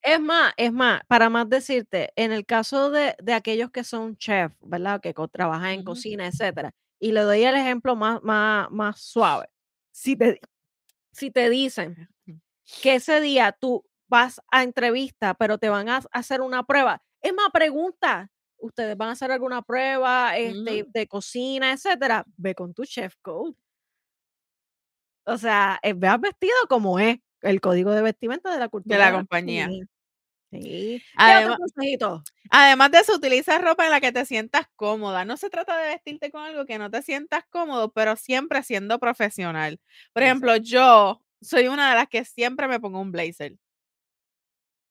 [0.00, 4.16] Es más, es más, para más decirte, en el caso de, de aquellos que son
[4.16, 5.00] chefs, ¿verdad?
[5.00, 6.72] Que trabajan en cocina, etcétera.
[7.00, 9.48] Y le doy el ejemplo más, más, más suave.
[9.90, 10.40] Si te,
[11.10, 12.08] si te dicen
[12.80, 17.32] que ese día tú vas a entrevista, pero te van a hacer una prueba, es
[17.34, 18.30] más, pregunta,
[18.64, 20.90] ¿ustedes van a hacer alguna prueba este, Ujú.
[20.92, 22.24] de cocina, etcétera?
[22.36, 23.54] Ve con tu chef code.
[25.26, 29.12] O sea, eh, veas vestido como es el código de vestimenta de la cultura la
[29.12, 29.68] compañía.
[30.50, 31.02] Sí.
[31.02, 31.58] ¿Qué Además,
[32.50, 35.24] además de eso, utiliza ropa en la que te sientas cómoda.
[35.24, 38.98] No se trata de vestirte con algo que no te sientas cómodo, pero siempre siendo
[39.00, 39.80] profesional.
[40.12, 43.52] Por ejemplo, yo soy una de las que siempre me pongo un blazer.
[43.52, 43.58] El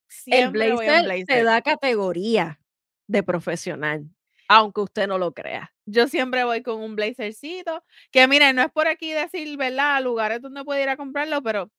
[0.10, 2.60] Siempre voy a un blazer te da categoría
[3.08, 4.04] de profesional,
[4.48, 5.74] aunque usted no lo crea.
[5.86, 7.84] Yo siempre voy con un blazercito.
[8.12, 10.02] Que miren, no es por aquí decir, ¿verdad?
[10.02, 11.70] Lugares donde puedo ir a comprarlo, pero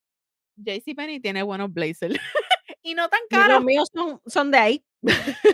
[0.56, 2.14] JCPenney tiene buenos blazers.
[2.82, 3.64] y no tan Y los caros.
[3.64, 4.84] míos son, son de ahí.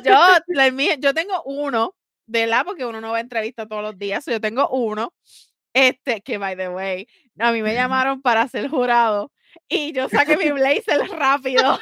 [0.05, 0.14] Yo,
[0.49, 1.95] la mía- yo tengo uno,
[2.27, 2.64] ¿verdad?
[2.64, 4.25] Porque uno no va a entrevista todos los días.
[4.25, 5.14] so yo tengo uno.
[5.73, 7.07] Este, que by the way,
[7.39, 9.31] a mí me llamaron para ser jurado.
[9.68, 11.79] Y yo saqué mi blazer rápido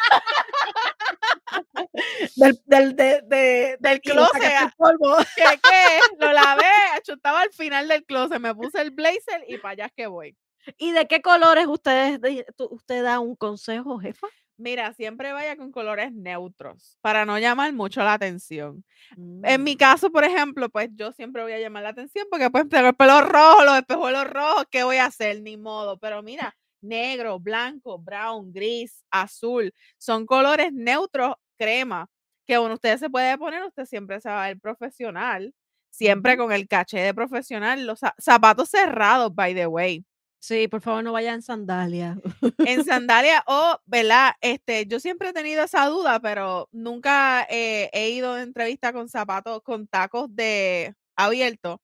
[2.39, 4.43] Del, del, de, de- del closet.
[4.43, 5.16] el polvo.
[5.36, 6.01] que qué?
[6.18, 6.64] Lo lavé,
[7.07, 10.36] estaba al final del closet, me puse el blazer y para allá es que voy.
[10.76, 12.20] ¿Y de qué colores ustedes,
[12.59, 14.26] usted da un consejo, jefa?
[14.61, 18.84] Mira, siempre vaya con colores neutros para no llamar mucho la atención.
[19.16, 19.78] En mi Mm.
[19.78, 22.94] caso, por ejemplo, pues yo siempre voy a llamar la atención porque pues tengo el
[22.97, 25.40] pelo rojo, los espejuelos rojos, ¿qué voy a hacer?
[25.43, 25.97] Ni modo.
[25.98, 32.09] Pero mira, negro, blanco, brown, gris, azul, son colores neutros, crema,
[32.48, 35.54] que uno usted se puede poner, usted siempre se va a ver profesional,
[35.90, 40.04] siempre con el caché de profesional, los za- zapatos cerrados, by the way.
[40.40, 42.16] Sí, por favor, no vaya en sandalia.
[42.64, 44.32] En sandalia o, ¿verdad?
[44.40, 49.08] Este, yo siempre he tenido esa duda, pero nunca eh, he ido a entrevista con
[49.08, 51.82] zapatos, con tacos de abierto.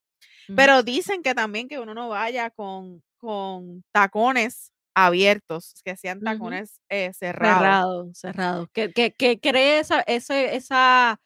[0.54, 6.24] Pero dicen que también que uno no vaya con, con tacones abiertos, que sean Ujú.
[6.24, 7.80] tacones eh, cerrados.
[7.84, 8.68] Cerrado, cerrado.
[8.72, 11.20] Que, que, que cree esa, ese, esa,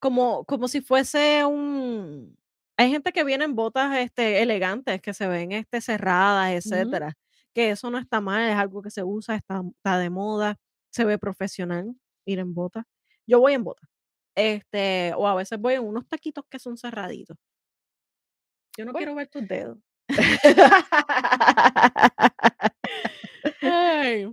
[0.00, 2.36] como, como si fuese un.
[2.78, 7.14] Hay gente que viene en botas este, elegantes, que se ven este, cerradas, etcétera.
[7.54, 10.58] Que eso no está mal, es algo que se usa, está, está de moda,
[10.90, 11.94] se ve profesional
[12.26, 12.84] ir en botas.
[13.26, 13.88] Yo voy en botas.
[14.36, 17.36] Este, o a veces voy en unos taquitos que son cerraditos.
[18.76, 19.06] Yo no Bueno.
[19.06, 19.78] quiero ver tus dedos.
[23.60, 24.26] Ay.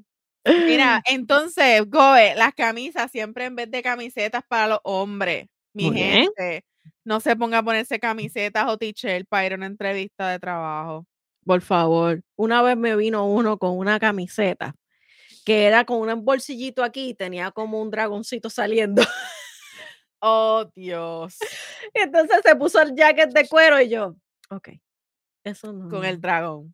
[0.45, 5.95] Mira, entonces, Gobe, las camisas siempre en vez de camisetas para los hombres, mi Muy
[5.95, 6.23] bien.
[6.23, 6.65] gente,
[7.03, 11.05] no se ponga a ponerse camisetas o t-shirt para ir a una entrevista de trabajo.
[11.45, 12.21] Por favor.
[12.35, 14.75] Una vez me vino uno con una camiseta
[15.45, 19.01] que era con un bolsillito aquí y tenía como un dragoncito saliendo.
[20.21, 21.37] Oh, Dios.
[21.93, 24.15] Y entonces se puso el jacket de cuero y yo,
[24.49, 24.69] ok,
[25.43, 25.89] eso no.
[25.89, 26.73] Con el dragón.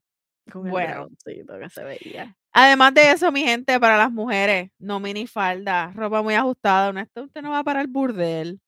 [0.52, 0.90] con el bueno.
[0.90, 2.36] dragoncito que se veía.
[2.52, 6.90] Además de eso, mi gente, para las mujeres, no minifalda, ropa muy ajustada.
[6.90, 8.60] Honesto, usted no va para el burdel.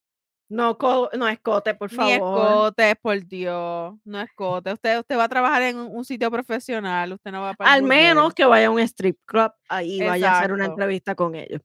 [0.49, 2.11] No, co- no escote, por Ni favor.
[2.13, 3.95] escote, por Dios.
[4.05, 4.71] No escote.
[4.73, 7.13] Usted, usted va a trabajar en un, un sitio profesional.
[7.13, 10.39] Usted no va para Al menos que vaya a un strip club ahí vaya a
[10.39, 11.61] hacer una entrevista con ellos.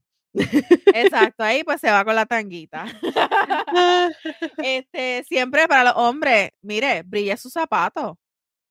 [0.94, 2.86] Exacto, ahí pues se va con la tanguita.
[4.58, 8.16] este, siempre para los hombres, mire, brille sus zapatos,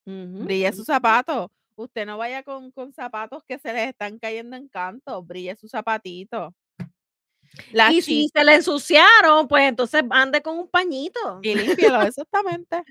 [0.05, 1.49] Brille sus zapatos.
[1.75, 5.71] Usted no vaya con, con zapatos que se les están cayendo en canto, brille sus
[5.71, 6.53] zapatitos.
[7.71, 11.39] Las Y si se le ensuciaron, pues entonces ande con un pañito.
[11.41, 12.83] y límpielo, exactamente.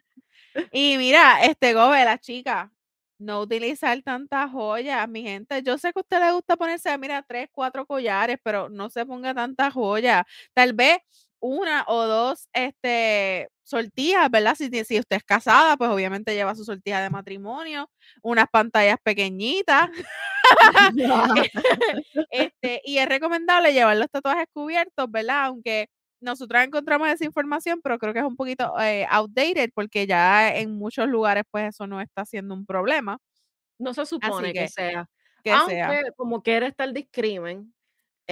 [0.73, 2.73] Y mira, este Gobe, la chica,
[3.19, 5.63] no utilizar tantas joyas, mi gente.
[5.63, 9.07] Yo sé que a usted le gusta ponerse, mira, tres, cuatro collares, pero no se
[9.07, 10.25] ponga tantas joyas.
[10.53, 10.99] Tal vez
[11.39, 14.55] una o dos este, sortijas, ¿verdad?
[14.57, 17.89] Si, si usted es casada, pues obviamente lleva su sortija de matrimonio,
[18.23, 19.91] unas pantallas pequeñitas.
[22.31, 25.47] este, y es recomendable llevar los tatuajes cubiertos, ¿verdad?
[25.47, 25.89] Aunque
[26.21, 30.73] nosotros encontramos esa información, pero creo que es un poquito eh, outdated porque ya en
[30.77, 33.19] muchos lugares pues eso no está siendo un problema.
[33.79, 35.07] No se supone que, que- sea.
[35.43, 36.03] Que Aunque sea.
[36.17, 37.73] como quiera está el discrimen,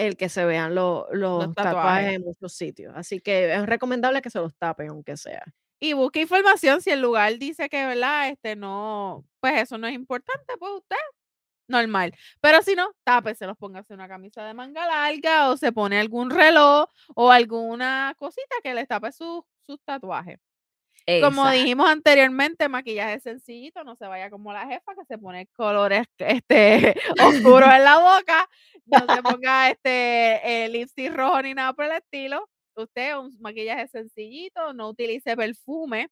[0.06, 1.64] el que se vean lo- los, tatuajes.
[1.74, 2.12] tatuajes.
[2.14, 2.92] en muchos sitios.
[2.96, 5.44] Así que es recomendable que se los tapen, aunque sea.
[5.80, 8.28] Y busque información si el lugar dice que, ¿verdad?
[8.30, 10.96] Este no, pues eso no es importante, pues usted,
[11.68, 12.12] normal.
[12.40, 16.88] Pero si no, tápeselos, póngase una camisa de manga larga o se pone algún reloj
[17.14, 20.38] o alguna cosita que le tape sus, sus tatuajes.
[21.22, 21.50] Como Exacto.
[21.50, 26.94] dijimos anteriormente, maquillaje sencillito, no se vaya como la jefa que se pone colores este,
[27.22, 28.46] oscuros en la boca,
[28.84, 32.46] no se ponga este eh, lipstick rojo ni nada por el estilo.
[32.76, 36.10] Usted un maquillaje sencillito, no utilice perfume,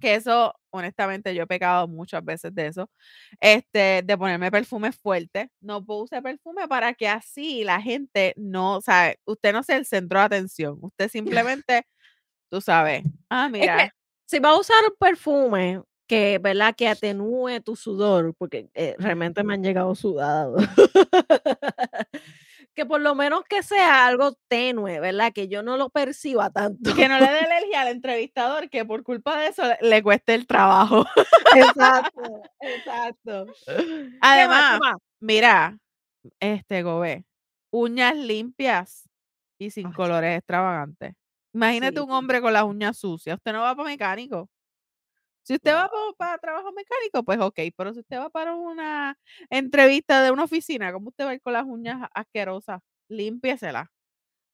[0.00, 2.90] que eso, honestamente, yo he pecado muchas veces de eso,
[3.38, 5.50] este, de ponerme perfume fuerte.
[5.60, 9.86] No use perfume para que así la gente no, o sea, usted no sea el
[9.86, 10.78] centro de atención.
[10.80, 11.08] Usted
[11.44, 11.86] simplemente,
[12.50, 13.76] tú sabes, ah, Es mira.
[13.78, 13.90] que
[14.26, 16.74] si va a usar un perfume que, ¿verdad?
[16.76, 20.62] Que atenúe tu sudor, porque eh, realmente me han llegado sudados.
[22.74, 25.32] que por lo menos que sea algo tenue, ¿verdad?
[25.32, 26.94] Que yo no lo perciba tanto.
[26.94, 30.34] que no le dé alergia al entrevistador que por culpa de eso le, le cueste
[30.34, 31.04] el trabajo.
[31.54, 33.46] exacto, exacto.
[34.20, 34.80] Además,
[35.20, 35.78] mira,
[36.40, 37.24] este Gobe,
[37.72, 39.08] uñas limpias
[39.58, 41.14] y sin Ay, colores extravagantes.
[41.52, 43.36] Imagínate sí, un hombre con las uñas sucias.
[43.36, 44.48] Usted no va para mecánico.
[45.42, 49.18] Si usted va para trabajo mecánico, pues ok, pero si usted va para una
[49.48, 52.80] entrevista de una oficina, ¿cómo usted va a ir con las uñas asquerosas?
[53.08, 53.90] Límpiesela.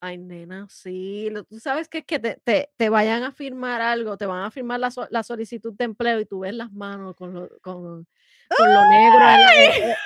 [0.00, 1.28] Ay, nena, sí.
[1.30, 4.44] lo- Tú sabes que es que te, te, te vayan a firmar algo, te van
[4.44, 7.48] a firmar la, so- la solicitud de empleo y tú ves las manos con lo,
[7.60, 8.06] con,
[8.56, 9.96] con lo negro, en la-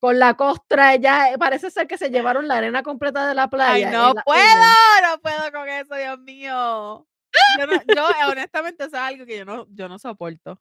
[0.00, 3.44] con la costra, ya eh, parece ser que se llevaron la arena completa de la
[3.44, 3.86] Ay, playa.
[3.88, 4.40] en no la puedo,
[5.10, 7.06] no puedo con eso, Dios mío.
[7.58, 10.60] Yo, no- yo, honestamente, eso es algo que yo no, yo no soporto.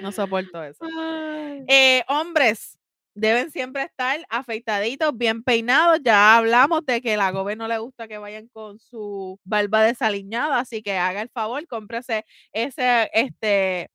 [0.00, 0.84] No soporto eso.
[0.98, 1.64] Ay.
[1.68, 2.78] Eh, hombres
[3.14, 6.00] deben siempre estar afeitaditos, bien peinados.
[6.02, 10.58] Ya hablamos de que la gobe no le gusta que vayan con su barba desaliñada,
[10.60, 13.90] así que haga el favor, cómprese ese este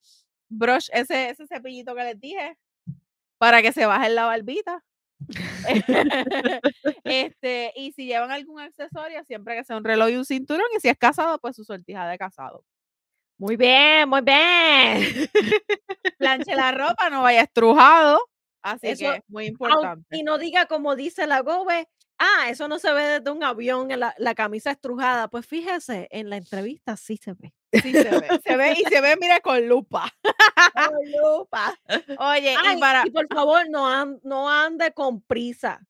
[0.49, 2.55] brush, ese, ese cepillito que les dije,
[3.37, 4.83] para que se baje la barbita.
[7.03, 10.79] este, y si llevan algún accesorio, siempre que sea un reloj y un cinturón, y
[10.79, 12.63] si es casado, pues su sortija de casado.
[13.39, 15.29] Muy bien, muy bien.
[16.17, 18.19] Planche la ropa, no vaya estrujado.
[18.63, 20.17] Así Eso, que muy Aun- importante.
[20.17, 21.87] y no diga como dice la Gobe,
[22.17, 25.27] ah, eso no se ve desde un avión, la, la camisa estrujada.
[25.29, 27.53] Pues fíjese, en la entrevista sí se ve.
[27.73, 30.09] Sí se ve, se ve y se ve, mira, con lupa.
[30.91, 31.77] Con lupa.
[32.19, 35.81] Oye, Ay, y para, y por favor, no, an- no ande con prisa.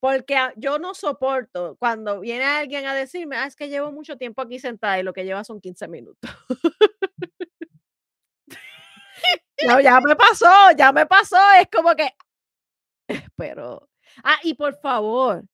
[0.00, 4.16] Porque a- yo no soporto cuando viene alguien a decirme, ah, es que llevo mucho
[4.16, 6.30] tiempo aquí sentada y lo que lleva son 15 minutos.
[9.66, 11.36] No, ya me pasó, ya me pasó.
[11.60, 12.10] Es como que,
[13.36, 13.88] pero,
[14.22, 15.44] ah, y por favor,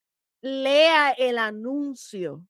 [0.43, 2.43] lea el anuncio.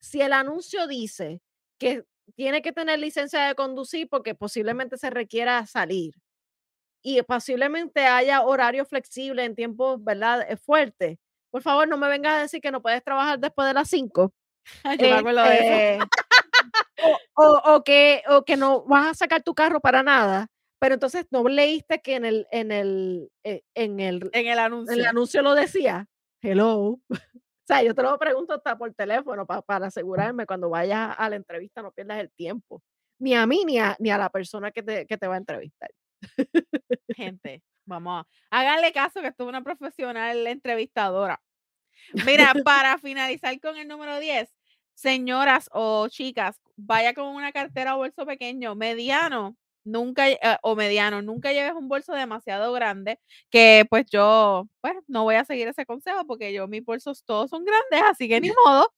[0.00, 1.40] Si el anuncio dice
[1.82, 2.04] que
[2.34, 6.14] tiene que tener licencia de conducir porque posiblemente se requiera salir
[7.04, 10.46] y posiblemente haya horario flexible en tiempos, ¿verdad?
[10.48, 11.18] eh, fuertes.
[11.50, 14.32] Por favor, no me vengas a decir que no puedes trabajar después de las 5.
[14.98, 15.72] Yo me acuerdo de eso.
[15.72, 15.98] Este,
[17.02, 20.46] o, o- o que, o que no vas a sacar tu carro para nada,
[20.78, 24.94] pero entonces no leíste que en el, en el, eh, en el, En el anuncio.
[24.94, 26.06] en el anuncio lo decía.
[26.40, 27.00] Hello.
[27.74, 31.36] Sea, yo te lo pregunto hasta por teléfono pa- para asegurarme cuando vayas a la
[31.36, 32.82] entrevista no pierdas el tiempo.
[33.18, 35.38] Ni a mí ni a, ni a la persona que te, que te va a
[35.38, 35.90] entrevistar.
[37.14, 41.40] Gente, vamos a háganle caso que esto es una profesional entrevistadora.
[42.26, 44.52] Mira, para finalizar con el número 10,
[44.94, 51.22] señoras o chicas, vaya con una cartera o bolso pequeño, mediano, nunca, eh, o mediano,
[51.22, 53.18] nunca lleves un bolso demasiado grande,
[53.50, 57.50] que pues yo, pues no voy a seguir ese consejo porque yo mis bolsos todos
[57.50, 58.88] son grandes, así que ni modo.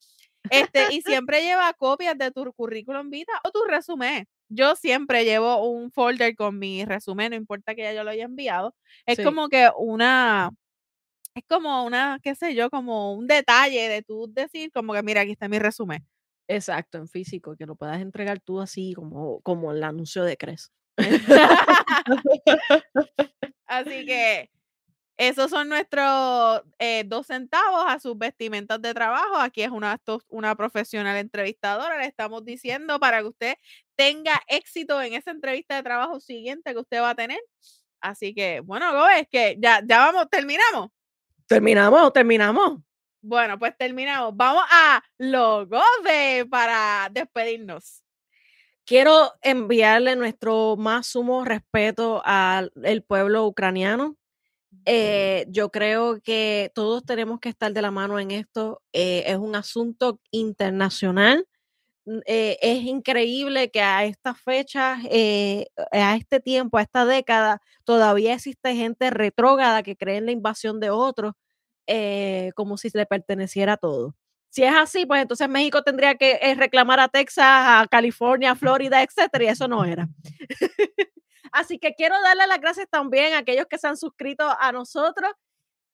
[0.51, 4.27] Este, y siempre lleva copias de tu currículum vitae o tu resumen.
[4.51, 8.25] Yo siempre llevo un folder con mi resumen, no importa que ya yo lo haya
[8.25, 8.75] enviado.
[9.07, 9.25] Es Sí.
[9.25, 10.51] como que una,
[11.35, 15.23] es como una, qué sé yo, como un detalle de tú decir, como que mira,
[15.23, 16.07] aquí está mi resumen.
[16.49, 20.73] Exacto, en físico, que lo puedas entregar tú así como, como el anuncio de Cres.
[23.67, 24.51] Así que
[25.17, 29.37] esos son nuestros eh, dos centavos a sus vestimentas de trabajo.
[29.37, 31.99] Aquí es una, una profesional entrevistadora.
[31.99, 33.55] Le estamos diciendo para que usted
[33.97, 37.39] tenga éxito en esa entrevista de trabajo siguiente que usted va a tener.
[38.01, 40.91] Así que, bueno, es que ya, ya vamos, terminamos.
[41.47, 42.81] Terminamos, terminamos.
[43.27, 44.37] Bueno, pues terminamos.
[44.37, 45.67] Vamos a los
[46.05, 48.03] de para despedirnos.
[48.85, 52.71] Quiero enviarle nuestro más sumo respeto al
[53.09, 54.19] pueblo ucraniano.
[54.85, 58.83] Eh, yo creo que todos tenemos que estar de la mano en esto.
[58.93, 61.47] Eh, es un asunto internacional.
[62.27, 64.99] Eh, es increíble que a estas fechas,
[65.93, 70.79] a este tiempo, a esta década, todavía existe gente retrógrada que cree en la invasión
[70.79, 71.33] de otros
[71.87, 74.15] eh, como si le perteneciera todo.
[74.51, 78.55] Si es así, pues entonces México tendría que eh, reclamar a Texas, a California, a
[78.91, 80.09] Florida, etcétera, y eso no era.
[81.53, 85.31] Así que quiero darle las gracias también a aquellos que se han suscrito a nosotros,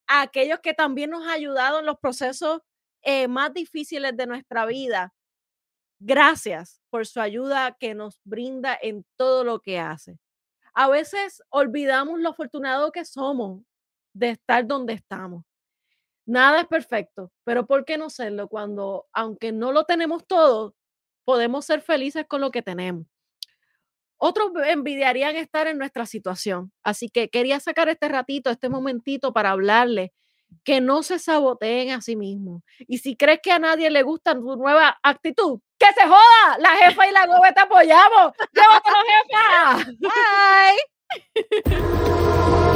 [0.06, 2.60] a aquellos que también nos han ayudado en los procesos
[3.02, 5.12] eh, más difíciles de nuestra vida.
[5.98, 10.18] Gracias por su ayuda que nos brinda en todo lo que hace.
[10.72, 13.62] A veces olvidamos lo afortunado que somos
[14.14, 15.44] de estar donde estamos.
[16.30, 20.76] Nada es perfecto, pero ¿por qué no serlo cuando, aunque no lo tenemos todo,
[21.24, 23.04] podemos ser felices con lo que tenemos?
[24.16, 26.70] Otros envidiarían estar en nuestra situación.
[26.84, 30.12] Así que quería sacar este ratito, este momentito para hablarle
[30.62, 32.62] que no se saboteen a sí mismos.
[32.86, 36.58] Y si crees que a nadie le gusta tu nueva actitud, ¡que se joda!
[36.60, 38.32] La jefa y la gobe te apoyamos.
[38.52, 39.84] ¡Llévatelo, jefa!
[41.34, 42.66] Bye.